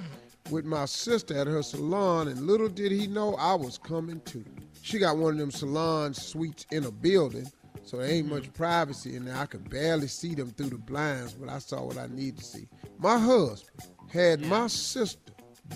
with 0.50 0.66
my 0.66 0.84
sister 0.84 1.36
at 1.36 1.46
her 1.46 1.62
salon, 1.62 2.28
and 2.28 2.46
little 2.46 2.68
did 2.68 2.92
he 2.92 3.06
know 3.06 3.34
I 3.36 3.54
was 3.54 3.78
coming 3.78 4.20
too. 4.20 4.44
She 4.82 4.98
got 4.98 5.16
one 5.16 5.32
of 5.32 5.38
them 5.38 5.50
salon 5.50 6.12
suites 6.12 6.66
in 6.70 6.84
a 6.84 6.90
building, 6.90 7.50
so 7.84 7.98
there 7.98 8.06
ain't 8.10 8.28
much 8.28 8.52
privacy 8.52 9.16
in 9.16 9.24
there. 9.24 9.36
I 9.36 9.46
could 9.46 9.68
barely 9.70 10.08
see 10.08 10.34
them 10.34 10.50
through 10.50 10.70
the 10.70 10.78
blinds, 10.78 11.34
but 11.34 11.48
I 11.48 11.58
saw 11.58 11.82
what 11.84 11.98
I 11.98 12.06
needed 12.08 12.38
to 12.38 12.44
see. 12.44 12.66
My 12.98 13.18
husband 13.18 13.70
had 14.12 14.40
my 14.42 14.66
sister 14.66 15.20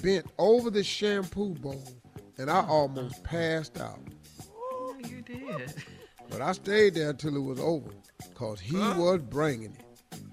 bent 0.03 0.27
over 0.39 0.71
the 0.71 0.83
shampoo 0.85 1.55
bowl, 1.55 1.83
and 2.39 2.51
I 2.51 2.65
almost 2.67 3.23
passed 3.25 3.79
out. 3.81 4.01
Oh, 4.55 4.97
you 5.09 5.23
did. 5.23 5.73
But 6.31 6.41
I 6.43 6.53
stayed 6.53 6.95
there 6.95 7.11
until 7.11 7.37
it 7.37 7.41
was 7.43 7.59
over, 7.61 7.91
cause 8.35 8.61
he 8.61 8.77
was 8.77 9.21
bringing 9.23 9.75
it. 9.75 9.85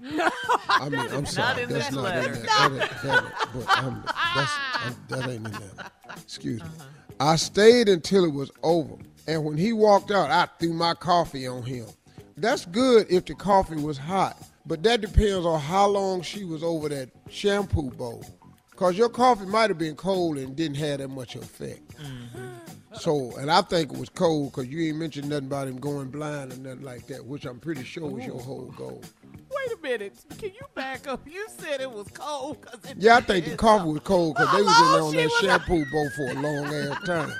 I 0.68 0.88
mean, 0.88 1.00
I'm 1.10 1.26
sorry, 1.26 1.64
that's 1.64 1.90
not 1.92 2.16
in 2.16 2.32
there. 2.32 2.42
That, 2.42 2.70
ain't- 2.72 3.02
that, 3.02 3.24
ain't- 3.24 3.52
but 3.54 3.64
I'm, 3.68 4.02
that's, 4.34 4.52
I'm, 4.74 4.96
that 5.08 5.22
ain't 5.28 5.46
in 5.46 5.52
there. 5.52 5.90
Excuse 6.22 6.62
me. 6.62 6.68
Uh-huh. 6.68 6.84
I 7.18 7.36
stayed 7.36 7.88
until 7.88 8.24
it 8.24 8.32
was 8.32 8.50
over, 8.62 8.94
and 9.26 9.44
when 9.44 9.56
he 9.56 9.72
walked 9.72 10.10
out, 10.10 10.30
I 10.30 10.46
threw 10.58 10.72
my 10.72 10.94
coffee 10.94 11.46
on 11.46 11.62
him. 11.62 11.86
That's 12.36 12.66
good 12.66 13.06
if 13.10 13.24
the 13.24 13.34
coffee 13.34 13.76
was 13.76 13.98
hot, 13.98 14.36
but 14.66 14.82
that 14.82 15.00
depends 15.00 15.46
on 15.46 15.60
how 15.60 15.86
long 15.88 16.22
she 16.22 16.44
was 16.44 16.62
over 16.62 16.88
that 16.90 17.10
shampoo 17.30 17.90
bowl. 17.90 18.24
Cause 18.76 18.98
your 18.98 19.08
coffee 19.08 19.46
might 19.46 19.70
have 19.70 19.78
been 19.78 19.96
cold 19.96 20.36
and 20.36 20.54
didn't 20.54 20.76
have 20.76 20.98
that 20.98 21.08
much 21.08 21.34
effect. 21.34 21.96
Mm-hmm. 21.96 22.48
So, 22.98 23.34
and 23.36 23.50
I 23.50 23.62
think 23.62 23.92
it 23.92 23.98
was 23.98 24.08
cold 24.10 24.52
because 24.52 24.68
you 24.68 24.88
ain't 24.88 24.98
mentioned 24.98 25.28
nothing 25.28 25.46
about 25.46 25.68
him 25.68 25.78
going 25.78 26.10
blind 26.10 26.52
or 26.52 26.56
nothing 26.56 26.82
like 26.82 27.06
that, 27.06 27.24
which 27.24 27.44
I'm 27.46 27.58
pretty 27.58 27.84
sure 27.84 28.06
was 28.08 28.24
your 28.26 28.40
whole 28.40 28.72
goal. 28.76 29.02
Wait 29.34 29.78
a 29.78 29.82
minute. 29.82 30.14
Can 30.38 30.50
you 30.50 30.66
back 30.74 31.06
up? 31.06 31.26
You 31.26 31.46
said 31.58 31.80
it 31.80 31.90
was 31.90 32.08
cold. 32.12 32.60
'cause 32.62 32.80
it 32.90 32.96
Yeah, 32.98 33.16
I 33.16 33.20
think 33.22 33.46
the 33.46 33.56
coffee 33.56 33.88
was 33.88 34.00
cold 34.02 34.34
because 34.36 34.54
they 34.54 34.62
was 34.62 34.78
in 34.80 34.92
there 34.92 35.02
on 35.02 35.14
that 35.14 35.30
shampoo 35.40 35.84
bowl 35.90 36.10
for 36.16 36.30
a 36.30 36.34
long 36.34 36.66
ass 36.66 37.06
time. 37.06 37.32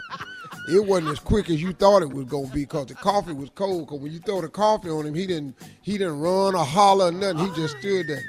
It 0.68 0.85
wasn't 0.85 1.12
as 1.12 1.20
quick 1.20 1.49
as 1.49 1.62
you 1.62 1.73
thought 1.73 2.02
it 2.02 2.12
was 2.12 2.25
gonna 2.25 2.49
be 2.49 2.61
because 2.61 2.87
the 2.87 2.94
coffee 2.94 3.32
was 3.32 3.50
cold. 3.50 3.87
Because 3.87 4.00
when 4.00 4.12
you 4.12 4.18
throw 4.18 4.40
the 4.40 4.49
coffee 4.49 4.90
on 4.90 5.06
him, 5.06 5.14
he 5.14 5.26
didn't 5.26 5.56
he 5.80 5.92
didn't 5.92 6.20
run 6.20 6.54
or 6.54 6.64
holler 6.64 7.06
or 7.06 7.12
nothing. 7.12 7.38
He 7.38 7.54
just 7.54 7.78
stood 7.78 8.08
there. 8.08 8.23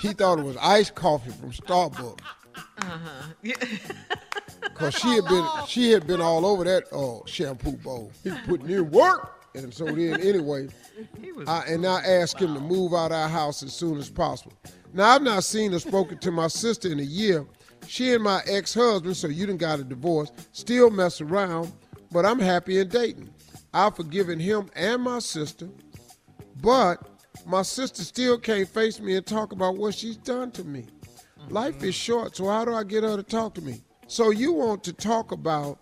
He 0.00 0.12
thought 0.12 0.38
it 0.38 0.44
was 0.44 0.56
iced 0.58 0.94
coffee 0.94 1.30
from 1.30 1.50
Starbucks. 1.50 2.20
Uh-huh. 2.78 3.52
Cause 4.74 4.94
she 4.94 5.08
had 5.08 5.24
been 5.24 5.46
she 5.66 5.90
had 5.90 6.06
been 6.06 6.20
all 6.20 6.44
over 6.44 6.64
that 6.64 6.84
uh, 6.92 7.26
shampoo 7.26 7.72
bowl. 7.72 8.12
He 8.22 8.30
was 8.30 8.38
putting 8.46 8.70
in 8.70 8.90
work, 8.90 9.40
and 9.54 9.72
so 9.72 9.86
then 9.86 10.20
anyway, 10.20 10.68
I, 11.46 11.62
and 11.62 11.86
I 11.86 12.00
asked 12.02 12.40
him 12.40 12.54
to 12.54 12.60
move 12.60 12.92
out 12.92 13.06
of 13.06 13.18
our 13.18 13.28
house 13.28 13.62
as 13.62 13.72
soon 13.72 13.98
as 13.98 14.10
possible. 14.10 14.52
Now 14.92 15.14
I've 15.14 15.22
not 15.22 15.44
seen 15.44 15.72
or 15.72 15.78
spoken 15.78 16.18
to 16.18 16.30
my 16.30 16.48
sister 16.48 16.92
in 16.92 17.00
a 17.00 17.04
year. 17.04 17.46
She 17.86 18.12
and 18.12 18.22
my 18.22 18.42
ex-husband, 18.46 19.16
so 19.16 19.28
you 19.28 19.46
done 19.46 19.56
got 19.56 19.80
a 19.80 19.84
divorce, 19.84 20.32
still 20.52 20.90
mess 20.90 21.20
around, 21.20 21.72
but 22.10 22.26
I'm 22.26 22.38
happy 22.38 22.78
in 22.78 22.88
dating. 22.88 23.30
I've 23.72 23.96
forgiven 23.96 24.38
him 24.38 24.70
and 24.74 25.02
my 25.02 25.18
sister, 25.18 25.68
but 26.62 27.06
my 27.46 27.62
sister 27.62 28.02
still 28.02 28.38
can't 28.38 28.68
face 28.68 29.00
me 29.00 29.16
and 29.16 29.26
talk 29.26 29.52
about 29.52 29.76
what 29.76 29.94
she's 29.94 30.16
done 30.16 30.50
to 30.52 30.64
me. 30.64 30.86
Life 31.48 31.82
is 31.82 31.94
short, 31.94 32.36
so 32.36 32.48
how 32.48 32.64
do 32.64 32.74
I 32.74 32.82
get 32.82 33.04
her 33.04 33.16
to 33.16 33.22
talk 33.22 33.54
to 33.54 33.60
me? 33.60 33.82
So 34.08 34.30
you 34.30 34.52
want 34.52 34.82
to 34.84 34.92
talk 34.92 35.32
about 35.32 35.78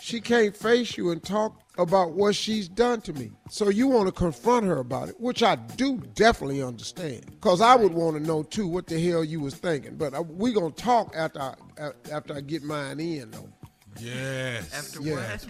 she 0.00 0.20
can't 0.20 0.56
face 0.56 0.96
you 0.96 1.10
and 1.10 1.22
talk 1.22 1.60
about 1.78 2.12
what 2.12 2.34
she's 2.34 2.68
done 2.68 3.00
to 3.02 3.12
me. 3.12 3.30
So 3.48 3.68
you 3.68 3.86
want 3.86 4.06
to 4.08 4.12
confront 4.12 4.66
her 4.66 4.78
about 4.78 5.08
it, 5.08 5.18
which 5.20 5.42
I 5.42 5.54
do 5.54 5.98
definitely 6.14 6.62
understand. 6.62 7.40
Cause 7.40 7.60
I 7.60 7.76
would 7.76 7.92
want 7.92 8.16
to 8.16 8.22
know 8.22 8.42
too 8.42 8.66
what 8.66 8.86
the 8.86 9.00
hell 9.00 9.24
you 9.24 9.40
was 9.40 9.54
thinking. 9.54 9.96
But 9.96 10.12
uh, 10.14 10.22
we 10.22 10.52
gonna 10.52 10.70
talk 10.72 11.14
after 11.16 11.40
I 11.40 11.54
a- 11.78 12.12
after 12.12 12.34
I 12.34 12.40
get 12.40 12.62
mine 12.64 12.98
in 13.00 13.30
though. 13.30 13.48
Yes. 14.00 14.72
After 14.74 15.00
Yeah. 15.02 15.14
what? 15.14 15.46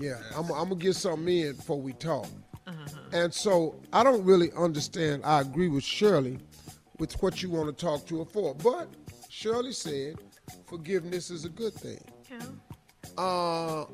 Yeah, 0.00 0.14
I'm, 0.34 0.44
I'm 0.52 0.68
gonna 0.70 0.76
get 0.76 0.96
something 0.96 1.28
in 1.28 1.56
before 1.56 1.80
we 1.80 1.92
talk. 1.92 2.26
And 3.12 3.34
so 3.34 3.80
I 3.92 4.04
don't 4.04 4.24
really 4.24 4.50
understand. 4.56 5.22
I 5.24 5.40
agree 5.40 5.66
with 5.68 5.82
Shirley 5.82 6.38
with 6.98 7.20
what 7.20 7.42
you 7.42 7.50
want 7.50 7.66
to 7.76 7.84
talk 7.84 8.06
to 8.06 8.20
her 8.20 8.24
for. 8.24 8.54
But 8.54 8.88
Shirley 9.28 9.72
said 9.72 10.14
forgiveness 10.66 11.30
is 11.30 11.44
a 11.44 11.48
good 11.48 11.74
thing. 11.74 12.00
Yeah. 12.30 12.38
Uh, 13.18 13.86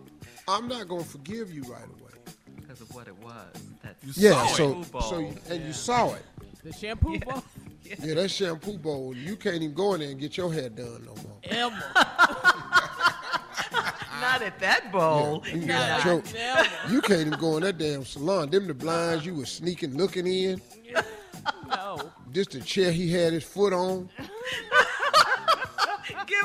I'm 0.48 0.68
not 0.68 0.88
gonna 0.88 1.04
forgive 1.04 1.52
you 1.52 1.62
right 1.64 1.85
away. 1.85 2.12
Because 2.56 2.80
of 2.80 2.94
what 2.94 3.09
it 3.09 3.16
was. 3.22 3.52
That 3.82 3.96
Yeah, 4.16 4.46
shampoo 4.48 4.85
so 4.92 5.00
so 5.00 5.18
you, 5.18 5.26
and 5.50 5.61
Yeah. 5.61 5.66
you 5.66 5.72
saw 5.72 6.14
it. 6.14 6.22
The 6.64 6.72
shampoo 6.72 7.18
bowl? 7.20 7.42
Yeah, 8.02 8.14
that 8.14 8.30
shampoo 8.32 8.78
bowl. 8.78 9.14
You 9.16 9.37
can't 9.37 9.56
even 9.62 9.72
go 9.72 9.94
in 9.94 10.00
there 10.00 10.11
and 10.11 10.18
get 10.18 10.37
your 10.37 10.52
hair 10.52 10.68
done 10.68 11.04
no 11.06 11.14
more. 11.22 11.37
Emma. 11.44 11.92
Not 14.20 14.42
at 14.42 14.59
that 14.59 14.90
bowl. 14.90 15.44
You, 15.46 15.52
can 15.61 15.68
Yeah. 15.68 16.02
get 16.02 16.35
your- 16.35 16.92
you 16.92 17.00
can't 17.00 17.20
even 17.28 17.38
go 17.38 17.56
in 17.59 17.62
that 17.62 17.78
damn 17.78 18.04
salon. 18.04 18.50
Them 18.50 18.66
the 18.66 18.74
blinds 18.74 19.24
you 19.24 19.35
was 19.37 19.50
sneaking 19.50 19.96
looking 19.96 20.26
in. 20.26 20.61
No. 21.68 22.11
Just 22.32 22.50
the 22.52 22.61
chair 22.61 22.90
he 22.90 23.09
had 23.12 23.32
his 23.32 23.44
foot 23.44 23.72
on. 23.72 24.09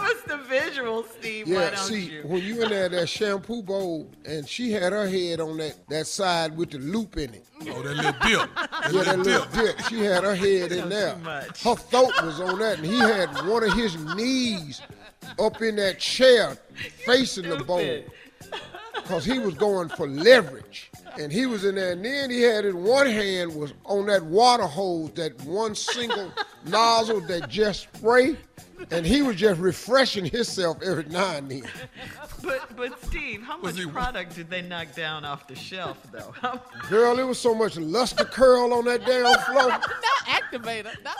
Give 0.01 0.17
us 0.17 0.21
the 0.23 0.37
visual, 0.37 1.03
Steve. 1.19 1.47
Why 1.47 1.53
Yeah, 1.53 1.69
don't 1.71 1.77
see, 1.79 1.99
you? 2.01 2.21
when 2.25 2.41
you 2.43 2.61
in 2.63 2.69
there 2.69 2.89
that 2.89 3.07
shampoo 3.09 3.61
bowl, 3.61 4.09
and 4.25 4.47
she 4.47 4.71
had 4.71 4.91
her 4.93 5.07
head 5.07 5.39
on 5.39 5.57
that 5.57 5.75
that 5.89 6.07
side 6.07 6.55
with 6.57 6.71
the 6.71 6.79
loop 6.79 7.17
in 7.17 7.33
it. 7.33 7.45
Oh, 7.69 7.81
that 7.83 7.95
little 7.95 8.11
dip. 8.11 8.55
That 8.55 8.69
yeah, 8.71 8.81
that 8.81 8.93
little 8.93 9.17
little 9.17 9.45
dip. 9.65 9.79
She 9.87 9.99
had 9.99 10.23
her 10.23 10.35
head 10.35 10.71
in 10.71 10.83
Too 10.83 10.89
there. 10.89 11.15
much. 11.17 11.63
Her 11.63 11.75
throat 11.75 12.13
was 12.23 12.39
on 12.39 12.59
that, 12.59 12.77
and 12.77 12.85
he 12.85 12.97
had 12.99 13.29
one 13.47 13.63
of 13.63 13.73
his 13.73 13.95
knees 14.15 14.81
up 15.39 15.61
in 15.61 15.75
that 15.77 15.99
chair 15.99 16.57
facing 17.05 17.47
the 17.49 17.63
bowl. 17.63 18.03
Because 18.95 19.23
he 19.31 19.39
was 19.39 19.53
going 19.55 19.89
for 19.89 20.07
leverage. 20.07 20.89
And 21.19 21.29
he 21.31 21.45
was 21.45 21.65
in 21.65 21.75
there, 21.75 21.91
and 21.91 22.05
then 22.05 22.29
he 22.29 22.41
had 22.41 22.63
in 22.65 22.83
one 22.83 23.05
hand 23.05 23.53
was 23.53 23.73
on 23.83 24.05
that 24.05 24.23
water 24.23 24.65
hose, 24.65 25.11
that 25.15 25.39
one 25.43 25.75
single 25.75 26.31
nozzle 26.65 27.21
that 27.21 27.49
just 27.49 27.83
spray, 27.95 28.37
and 28.91 29.05
he 29.05 29.21
was 29.21 29.35
just 29.35 29.59
refreshing 29.59 30.25
himself 30.25 30.81
every 30.83 31.05
now 31.05 31.35
and 31.35 31.49
then. 31.49 31.63
But 32.43 32.75
but 32.75 33.03
Steve, 33.05 33.43
how 33.43 33.59
Was 33.61 33.75
much 33.75 33.83
he- 33.85 33.89
product 33.91 34.35
did 34.35 34.49
they 34.49 34.61
knock 34.63 34.95
down 34.95 35.23
off 35.25 35.47
the 35.47 35.55
shelf 35.55 35.97
though? 36.11 36.33
Girl, 36.89 37.19
it 37.19 37.23
was 37.23 37.39
so 37.39 37.53
much 37.53 37.77
luster 37.77 38.25
curl 38.25 38.73
on 38.73 38.85
that 38.85 39.05
damn 39.05 39.37
floor. 39.41 39.67
Not 39.69 39.83
activator. 40.25 40.91
Not 41.03 41.15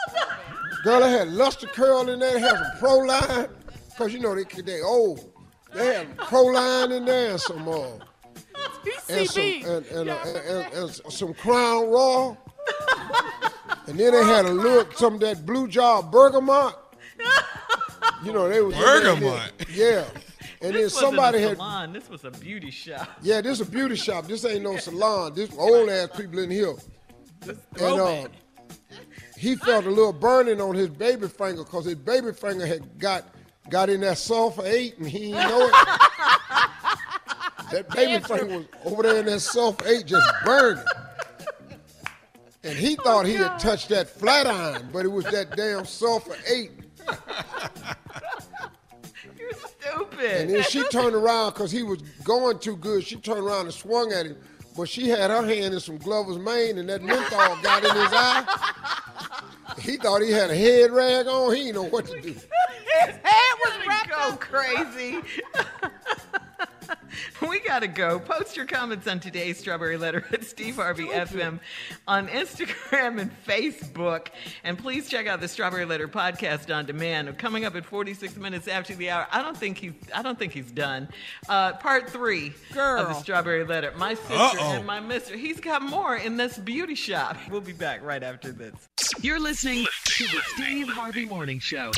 Girl, 0.83 1.03
I 1.03 1.09
had 1.09 1.27
luster 1.27 1.67
curl 1.67 2.09
in 2.09 2.19
there. 2.19 2.33
They 2.33 2.39
had 2.39 2.55
some 2.57 2.65
Proline. 2.79 3.49
Because, 3.89 4.13
you 4.13 4.19
know, 4.19 4.33
they, 4.33 4.45
they 4.63 4.81
old. 4.81 5.31
They 5.75 5.93
had 5.93 6.17
Proline 6.17 6.97
in 6.97 7.05
there 7.05 7.31
and 7.31 7.39
some, 7.39 7.67
uh, 7.67 7.81
and 9.09 9.29
some, 9.29 9.43
PCB. 9.43 9.65
and, 9.67 9.85
and, 9.87 10.09
uh, 10.09 10.17
and, 10.25 10.37
and, 10.73 10.73
and 10.73 11.13
some 11.13 11.33
Crown 11.35 11.87
Raw. 11.91 12.35
And 13.87 13.99
then 13.99 14.11
they 14.11 14.23
had 14.23 14.45
a 14.45 14.51
little, 14.51 14.85
some 14.93 15.15
of 15.15 15.19
that 15.21 15.43
Blue 15.45 15.67
Jar 15.67 16.03
Bergamot. 16.03 16.75
You 18.23 18.33
know, 18.33 18.47
they 18.47 18.61
was 18.61 18.75
in 18.75 18.81
there, 18.81 19.15
Bergamot? 19.15 19.51
Yeah. 19.73 20.03
And 20.63 20.75
then 20.75 20.91
somebody 20.91 21.39
wasn't 21.39 21.49
had, 21.49 21.57
salon. 21.57 21.93
This 21.93 22.07
was 22.07 22.23
a 22.23 22.29
beauty 22.29 22.69
shop. 22.69 23.09
yeah, 23.23 23.41
this 23.41 23.59
is 23.59 23.67
a 23.67 23.71
beauty 23.71 23.95
shop. 23.95 24.27
This 24.27 24.45
ain't 24.45 24.61
no 24.61 24.77
salon. 24.77 25.33
This 25.33 25.49
old 25.57 25.89
ass 25.89 26.09
people 26.15 26.37
in 26.37 26.51
here. 26.51 26.75
And 27.79 27.99
uh, 27.99 28.27
he 29.37 29.55
felt 29.55 29.85
a 29.85 29.89
little 29.89 30.13
burning 30.13 30.61
on 30.61 30.75
his 30.75 30.89
baby 30.89 31.27
finger 31.27 31.63
because 31.63 31.85
his 31.85 31.95
baby 31.95 32.31
finger 32.31 32.67
had 32.67 32.99
got 32.99 33.25
got 33.69 33.89
in 33.89 34.01
that 34.01 34.19
sulfur 34.19 34.61
eight 34.65 34.99
and 34.99 35.07
he 35.07 35.31
didn't 35.31 35.49
know 35.49 35.65
it. 35.65 35.71
that 37.71 37.89
baby 37.95 38.23
finger 38.23 38.57
was 38.57 38.65
over 38.85 39.01
there 39.01 39.17
in 39.17 39.25
that 39.25 39.39
sulfur 39.39 39.87
eight 39.87 40.05
just 40.05 40.31
burning. 40.45 40.83
And 42.63 42.77
he 42.77 42.95
oh, 42.99 43.03
thought 43.03 43.25
he 43.25 43.33
had 43.33 43.57
touched 43.57 43.89
that 43.89 44.07
flat 44.07 44.45
iron, 44.45 44.89
but 44.93 45.05
it 45.05 45.11
was 45.11 45.25
that 45.25 45.55
damn 45.55 45.85
sulfur 45.85 46.35
eight. 46.47 46.71
You're 49.37 49.53
stupid. 49.53 50.41
And 50.41 50.49
then 50.49 50.63
she 50.63 50.83
turned 50.91 51.15
around 51.15 51.53
because 51.53 51.71
he 51.71 51.81
was 51.81 52.01
going 52.23 52.59
too 52.59 52.75
good. 52.77 53.03
She 53.03 53.15
turned 53.15 53.39
around 53.39 53.65
and 53.65 53.73
swung 53.73 54.11
at 54.11 54.27
him, 54.27 54.37
but 54.77 54.87
she 54.87 55.09
had 55.09 55.31
her 55.31 55.45
hand 55.45 55.73
in 55.73 55.79
some 55.79 55.97
Glover's 55.97 56.37
mane, 56.37 56.77
and 56.77 56.87
that 56.89 57.01
menthol 57.01 57.57
got 57.63 57.83
in 57.83 57.95
his 57.95 58.11
eye. 58.11 58.77
He 59.79 59.95
thought 59.95 60.21
he 60.21 60.31
had 60.31 60.49
a 60.51 60.55
head 60.55 60.91
rag 60.91 61.27
on. 61.27 61.55
He 61.55 61.63
didn't 61.63 61.75
know 61.75 61.83
what 61.83 62.05
to 62.07 62.19
do. 62.19 62.33
His 62.33 62.45
head 63.23 63.57
was 63.65 63.87
wrapped 63.87 64.09
go 64.09 64.15
up. 64.15 64.39
crazy. 64.39 65.21
We 67.51 67.59
gotta 67.59 67.87
go. 67.87 68.17
Post 68.17 68.55
your 68.55 68.65
comments 68.65 69.05
on 69.07 69.19
today's 69.19 69.57
Strawberry 69.59 69.97
Letter 69.97 70.23
at 70.31 70.45
Steve 70.45 70.77
Harvey 70.77 71.07
FM 71.07 71.59
on 72.07 72.29
Instagram 72.29 73.19
and 73.19 73.29
Facebook. 73.45 74.27
And 74.63 74.77
please 74.77 75.09
check 75.09 75.27
out 75.27 75.41
the 75.41 75.49
Strawberry 75.49 75.83
Letter 75.83 76.07
podcast 76.07 76.73
on 76.73 76.85
demand. 76.85 77.37
Coming 77.37 77.65
up 77.65 77.75
at 77.75 77.83
46 77.85 78.37
minutes 78.37 78.69
after 78.69 78.95
the 78.95 79.09
hour. 79.09 79.27
I 79.33 79.41
don't 79.41 79.57
think 79.57 79.77
he's 79.79 79.91
I 80.15 80.21
don't 80.21 80.39
think 80.39 80.53
he's 80.53 80.71
done. 80.71 81.09
Uh, 81.49 81.73
part 81.73 82.09
three 82.09 82.53
of 82.69 83.09
the 83.09 83.13
Strawberry 83.15 83.65
Letter. 83.65 83.91
My 83.97 84.13
sister 84.13 84.33
Uh-oh. 84.33 84.75
and 84.77 84.85
my 84.87 85.01
mister. 85.01 85.35
He's 85.35 85.59
got 85.59 85.81
more 85.81 86.15
in 86.15 86.37
this 86.37 86.57
beauty 86.57 86.95
shop. 86.95 87.35
We'll 87.49 87.59
be 87.59 87.73
back 87.73 88.01
right 88.01 88.23
after 88.23 88.53
this. 88.53 88.73
You're 89.19 89.41
listening 89.41 89.85
to 90.05 90.23
the 90.23 90.41
Steve 90.55 90.87
Harvey 90.87 91.25
Morning 91.25 91.59
Show. 91.59 91.91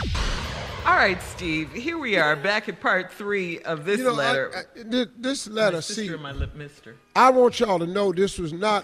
All 0.86 0.96
right, 0.98 1.22
Steve. 1.22 1.72
Here 1.72 1.98
we 1.98 2.18
are 2.18 2.36
back 2.36 2.68
at 2.68 2.82
part 2.82 3.12
three 3.12 3.60
of 3.60 3.86
this 3.86 4.00
You 4.00 4.06
know, 4.06 4.14
letter. 4.14 4.52
I- 4.76 4.84
thi- 4.84 5.06
this 5.18 5.48
letter, 5.48 5.82
sister 5.82 6.04
see, 6.18 6.22
my 6.22 6.34
lip 6.34 6.56
mister. 6.56 6.96
I 7.16 7.30
want 7.30 7.60
y'all 7.60 7.80
to 7.80 7.88
know 7.88 8.12
this 8.12 8.38
was 8.38 8.52
not 8.52 8.84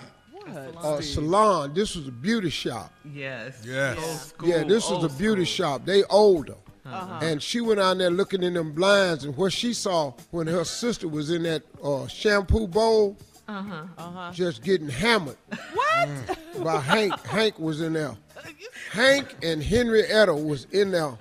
a 0.82 1.02
salon. 1.04 1.74
This 1.74 1.96
was 1.98 2.08
a 2.08 2.12
beauty 2.12 2.50
shop. 2.50 2.94
Yes. 3.14 3.62
Yes. 3.66 4.34
Old 4.40 4.50
Yeah, 4.50 4.64
this 4.64 4.90
was 4.90 5.04
a 5.04 5.10
beauty 5.18 5.44
school. 5.46 5.66
shop. 5.80 5.86
They 5.86 6.04
older. 6.06 6.56
Uh-huh. 6.86 7.20
And 7.22 7.44
she 7.44 7.60
went 7.60 7.80
out 7.82 7.98
there 7.98 8.10
looking 8.10 8.44
in 8.44 8.54
them 8.54 8.72
blinds, 8.72 9.26
and 9.26 9.36
what 9.36 9.52
she 9.52 9.74
saw 9.74 10.14
when 10.32 10.48
her 10.48 10.64
sister 10.64 11.08
was 11.08 11.30
in 11.30 11.44
that 11.44 11.64
uh, 11.84 12.08
shampoo 12.08 12.68
bowl, 12.68 13.18
Uh-huh. 13.48 14.32
just 14.32 14.64
getting 14.64 14.88
hammered 14.90 15.38
What? 15.74 16.64
by 16.64 16.80
Hank. 16.80 17.20
Hank 17.28 17.60
was 17.60 17.82
in 17.82 17.94
there. 17.94 18.16
Hank 18.92 19.36
and 19.44 19.62
Henrietta 19.62 20.34
was 20.34 20.66
in 20.72 20.92
there. 20.92 21.18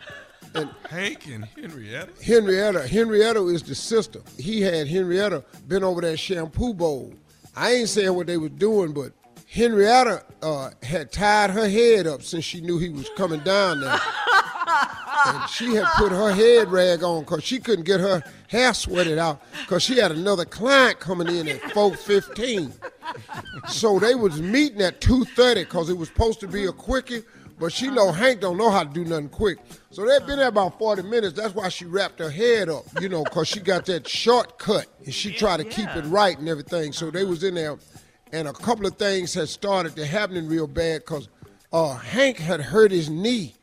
And 0.55 0.71
Hank 0.89 1.27
and 1.27 1.45
Henrietta. 1.45 2.13
Henrietta, 2.23 2.87
Henrietta 2.89 3.47
is 3.47 3.63
the 3.63 3.75
sister. 3.75 4.21
He 4.39 4.61
had 4.61 4.89
Henrietta 4.89 5.45
been 5.67 5.85
over 5.85 6.01
that 6.03 6.19
shampoo 6.19 6.75
bowl. 6.75 7.13
I 7.55 7.73
ain't 7.73 7.89
saying 7.89 8.15
what 8.15 8.27
they 8.27 8.37
was 8.37 8.51
doing, 8.53 8.93
but 8.93 9.13
Henrietta 9.51 10.25
uh, 10.43 10.71
had 10.83 11.11
tied 11.11 11.51
her 11.51 11.69
head 11.69 12.07
up 12.07 12.23
since 12.23 12.45
she 12.45 12.61
knew 12.61 12.79
he 12.79 12.89
was 12.89 13.09
coming 13.17 13.41
down 13.41 13.81
there. 13.81 13.99
and 15.27 15.49
she 15.49 15.75
had 15.75 15.87
put 15.97 16.13
her 16.13 16.33
head 16.33 16.71
rag 16.71 17.03
on 17.03 17.23
because 17.23 17.43
she 17.45 17.59
couldn't 17.59 17.85
get 17.85 18.01
her 18.01 18.23
hair 18.49 18.73
sweated 18.75 19.19
out 19.19 19.43
because 19.61 19.83
she 19.83 19.99
had 19.99 20.13
another 20.13 20.45
client 20.45 21.01
coming 21.01 21.29
in 21.29 21.49
at 21.49 21.61
4.15. 21.63 22.73
So 23.69 23.99
they 23.99 24.15
was 24.15 24.41
meeting 24.41 24.83
at 24.83 25.01
2.30 25.01 25.55
because 25.55 25.89
it 25.91 25.97
was 25.97 26.09
supposed 26.09 26.41
to 26.41 26.49
be 26.49 26.67
a 26.67 26.73
quickie, 26.73 27.23
but 27.59 27.73
she 27.73 27.89
know 27.89 28.13
Hank 28.13 28.41
don't 28.41 28.57
know 28.57 28.71
how 28.71 28.85
to 28.85 28.91
do 28.91 29.05
nothing 29.05 29.29
quick. 29.29 29.59
So 29.91 30.07
they'd 30.07 30.25
been 30.27 30.39
there 30.39 30.49
about 30.49 30.79
40 30.79 31.03
minutes. 31.03 31.35
That's 31.35 31.55
why 31.55 31.69
she 31.69 31.85
wrapped 31.85 32.19
her 32.21 32.31
head 32.31 32.69
up, 32.69 32.85
you 33.01 33.09
know, 33.09 33.25
because 33.25 33.49
she 33.49 33.61
got 33.61 33.87
that 33.87 34.07
shortcut 34.07 34.87
and 35.05 35.15
she 35.15 35.33
tried 35.33 35.59
to 35.59 35.65
keep 35.65 35.89
it 35.89 36.05
right 36.07 36.39
and 36.39 36.49
everything. 36.49 36.93
So 36.93 37.11
they 37.11 37.25
was 37.25 37.43
in 37.43 37.55
there, 37.55 37.79
and 38.33 38.49
a 38.49 38.53
couple 38.53 38.87
of 38.87 38.97
things 38.97 39.35
had 39.35 39.49
started 39.49 39.97
to 39.97 40.07
happening 40.07 40.49
real 40.49 40.67
bad 40.67 41.01
because 41.01 41.29
uh, 41.73 41.95
Hank 41.95 42.39
had 42.39 42.61
hurt 42.61 42.91
his 42.91 43.11
knee 43.11 43.55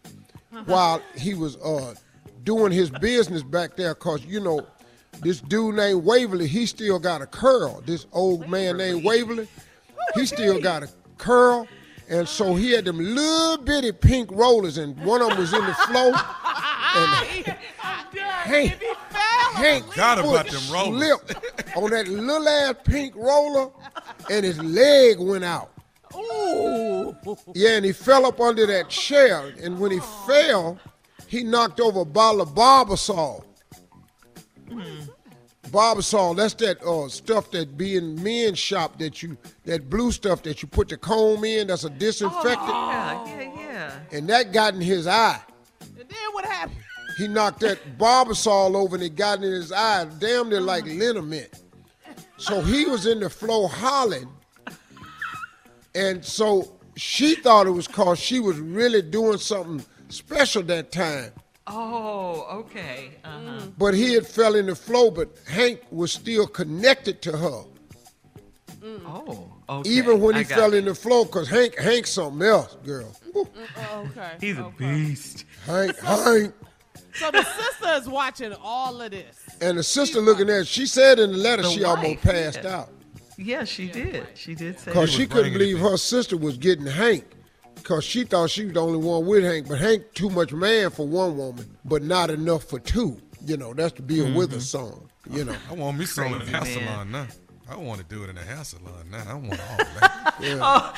while 0.65 1.01
he 1.15 1.33
was 1.33 1.57
uh, 1.57 1.93
doing 2.43 2.71
his 2.71 2.89
business 2.89 3.43
back 3.43 3.75
there 3.75 3.93
because, 3.93 4.25
you 4.25 4.39
know, 4.39 4.65
this 5.21 5.41
dude 5.41 5.75
named 5.75 6.03
Waverly, 6.03 6.47
he 6.47 6.65
still 6.65 6.99
got 6.99 7.21
a 7.21 7.25
curl. 7.25 7.81
This 7.85 8.05
old 8.11 8.49
man 8.49 8.77
named 8.77 9.03
Waverly, 9.03 9.47
he 10.13 10.25
still 10.25 10.59
got 10.59 10.83
a 10.83 10.89
curl. 11.17 11.67
And 12.07 12.27
so 12.27 12.55
he 12.55 12.71
had 12.71 12.85
them 12.85 12.99
little 12.99 13.57
bitty 13.57 13.91
pink 13.91 14.29
rollers, 14.31 14.77
and 14.77 14.97
one 15.03 15.21
of 15.21 15.29
them 15.29 15.39
was 15.39 15.53
in 15.53 15.65
the 15.65 15.73
floor. 15.73 16.13
And 16.97 17.57
Hank, 18.15 18.81
Hank 19.11 19.85
Forgot 19.87 20.19
about 20.19 20.47
them 20.47 20.61
rollers. 20.71 21.19
slipped 21.19 21.75
on 21.75 21.89
that 21.89 22.07
little 22.07 22.47
ass 22.47 22.75
pink 22.85 23.13
roller, 23.17 23.69
and 24.29 24.45
his 24.45 24.61
leg 24.63 25.19
went 25.19 25.43
out. 25.43 25.71
Ooh. 26.15 27.13
Yeah, 27.53 27.71
and 27.71 27.83
he 27.85 27.91
fell 27.91 28.25
up 28.25 28.39
under 28.39 28.65
that 28.67 28.87
chair, 28.87 29.51
and 29.61 29.77
when 29.77 29.91
he 29.91 29.99
fell, 30.25 30.79
he 31.27 31.43
knocked 31.43 31.81
over 31.81 32.01
a 32.01 32.05
bottle 32.05 32.39
of 32.39 32.49
Barbasol. 32.49 33.43
Barbasol, 35.75 36.37
that's 36.37 36.53
that 36.53 36.81
uh, 36.83 37.09
stuff 37.09 37.51
that 37.51 37.77
be 37.77 37.97
in 37.97 38.23
men's 38.23 38.57
shop 38.57 38.97
that 38.99 39.21
you, 39.21 39.37
that 39.65 39.89
blue 39.89 40.09
stuff 40.09 40.41
that 40.43 40.61
you 40.61 40.69
put 40.69 40.87
the 40.87 40.95
comb 40.95 41.43
in, 41.43 41.67
that's 41.67 41.83
a 41.83 41.89
disinfectant, 41.89 42.69
Yeah, 42.69 43.25
yeah, 43.25 43.59
yeah. 43.59 43.99
and 44.13 44.25
that 44.29 44.53
got 44.53 44.73
in 44.73 44.79
his 44.79 45.05
eye. 45.05 45.41
And 45.81 46.07
then 46.07 46.31
what 46.31 46.45
happened? 46.45 46.77
He 47.17 47.27
knocked 47.27 47.59
that 47.59 47.97
Barbasol 47.97 48.73
over 48.73 48.95
and 48.95 49.03
it 49.03 49.17
got 49.17 49.43
in 49.43 49.51
his 49.51 49.73
eye, 49.73 50.05
damn 50.17 50.47
near 50.47 50.61
like 50.61 50.85
liniment. 50.85 51.49
So 52.37 52.61
he 52.61 52.85
was 52.85 53.05
in 53.05 53.19
the 53.19 53.29
flow 53.29 53.67
hollering. 53.67 54.29
And 55.93 56.23
so 56.23 56.77
she 56.95 57.35
thought 57.35 57.67
it 57.67 57.71
was 57.71 57.87
cause 57.89 58.17
she 58.17 58.39
was 58.39 58.57
really 58.59 59.01
doing 59.01 59.39
something 59.39 59.85
special 60.07 60.63
that 60.63 60.93
time. 60.93 61.33
Oh, 61.67 62.45
okay. 62.59 63.11
Uh-huh. 63.23 63.39
Mm. 63.39 63.73
But 63.77 63.93
he 63.95 64.13
had 64.13 64.27
fell 64.27 64.55
in 64.55 64.67
the 64.67 64.75
flow, 64.75 65.09
but 65.09 65.29
Hank 65.47 65.81
was 65.91 66.11
still 66.11 66.45
connected 66.45 67.21
to 67.23 67.37
her. 67.37 67.63
Mm. 68.81 69.01
Oh, 69.05 69.51
okay. 69.79 69.89
Even 69.89 70.21
when 70.21 70.35
he 70.35 70.43
fell 70.43 70.73
it. 70.73 70.77
in 70.77 70.85
the 70.85 70.93
floor, 70.93 71.25
cause 71.25 71.49
Hank 71.49 71.75
Hank's 71.77 72.11
something 72.11 72.47
else, 72.47 72.75
girl. 72.85 73.11
Mm, 73.27 73.33
Woo. 73.33 73.47
Oh, 73.77 74.07
okay. 74.11 74.31
He's 74.39 74.57
a 74.59 74.65
okay. 74.65 74.93
beast. 74.93 75.45
Hank, 75.65 75.97
Hank. 75.99 76.53
So 77.15 77.31
the 77.31 77.43
sister 77.43 77.93
is 77.95 78.07
watching 78.07 78.53
all 78.61 79.01
of 79.01 79.11
this. 79.11 79.37
And 79.61 79.77
the 79.77 79.83
sister 79.83 80.21
looking 80.21 80.49
at 80.49 80.67
she 80.67 80.85
said 80.85 81.17
in 81.17 81.31
the 81.31 81.37
letter 81.37 81.63
The 81.63 81.69
she 81.69 81.83
almost 81.83 82.21
passed 82.21 82.63
yeah. 82.63 82.77
out. 82.77 82.89
Yeah, 83.37 83.63
she 83.63 83.87
did. 83.87 84.27
She 84.35 84.53
did 84.53 84.79
say 84.79 84.91
Because 84.91 85.11
she 85.11 85.25
couldn't 85.25 85.53
believe 85.53 85.79
her 85.79 85.97
sister 85.97 86.37
was 86.37 86.57
getting 86.57 86.85
Hank. 86.85 87.25
Because 87.85 88.03
she 88.03 88.23
thought 88.23 88.49
she 88.49 88.63
was 88.65 88.73
the 88.73 88.81
only 88.81 88.97
one 88.97 89.27
with 89.27 89.43
Hank. 89.43 89.67
But 89.67 89.77
Hank 89.77 90.11
too 90.15 90.31
much 90.31 90.51
man 90.51 90.89
for 90.89 91.05
one 91.05 91.37
woman, 91.37 91.77
but 91.85 92.01
not 92.01 92.31
enough 92.31 92.63
for 92.63 92.79
two. 92.79 93.21
You 93.45 93.57
know, 93.57 93.75
that's 93.75 93.93
the 93.93 94.01
Bill 94.01 94.33
Withers 94.33 94.67
song. 94.67 95.07
You 95.29 95.45
know. 95.45 95.55
I 95.69 95.73
want 95.75 95.99
me 95.99 96.05
some 96.05 96.25
in 96.25 96.33
a 96.33 96.37
Crazy 96.39 96.51
hair 96.51 96.65
salon 96.65 97.11
now. 97.11 97.27
I 97.69 97.75
want 97.75 97.99
to 98.01 98.05
do 98.07 98.23
it 98.23 98.31
in 98.31 98.39
a 98.39 98.41
hair 98.41 98.63
salon 98.63 99.05
now. 99.11 99.23
I 99.29 99.33
want 99.35 99.51
all 99.51 99.77
that. 99.99 100.33
Oh, 100.41 100.93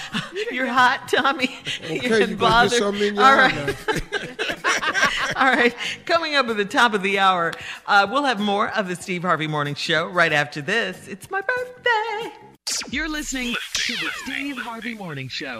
you're 0.49 0.67
hot, 0.67 1.09
Tommy. 1.09 1.49
Okay, 1.83 1.95
You're 1.95 2.03
you 2.03 2.09
better 2.09 2.27
get 2.27 2.37
bothered. 2.39 2.79
something 2.79 3.03
in 3.03 3.15
your 3.15 3.23
All 3.25 3.31
eye 3.37 3.47
right. 3.89 5.35
All 5.35 5.51
right. 5.51 5.75
Coming 6.05 6.35
up 6.35 6.47
at 6.47 6.55
the 6.55 6.63
top 6.63 6.93
of 6.93 7.03
the 7.03 7.19
hour, 7.19 7.51
uh, 7.87 8.07
we'll 8.09 8.23
have 8.23 8.39
more 8.39 8.69
of 8.69 8.87
the 8.87 8.95
Steve 8.95 9.23
Harvey 9.23 9.47
Morning 9.47 9.75
Show 9.75 10.07
right 10.07 10.31
after 10.31 10.61
this. 10.61 11.05
It's 11.09 11.29
my 11.29 11.41
birthday. 11.41 12.33
You're 12.91 13.09
listening 13.09 13.55
to 13.73 13.93
the 13.93 14.09
Steve 14.23 14.57
Harvey 14.57 14.93
Morning 14.93 15.27
Show. 15.27 15.59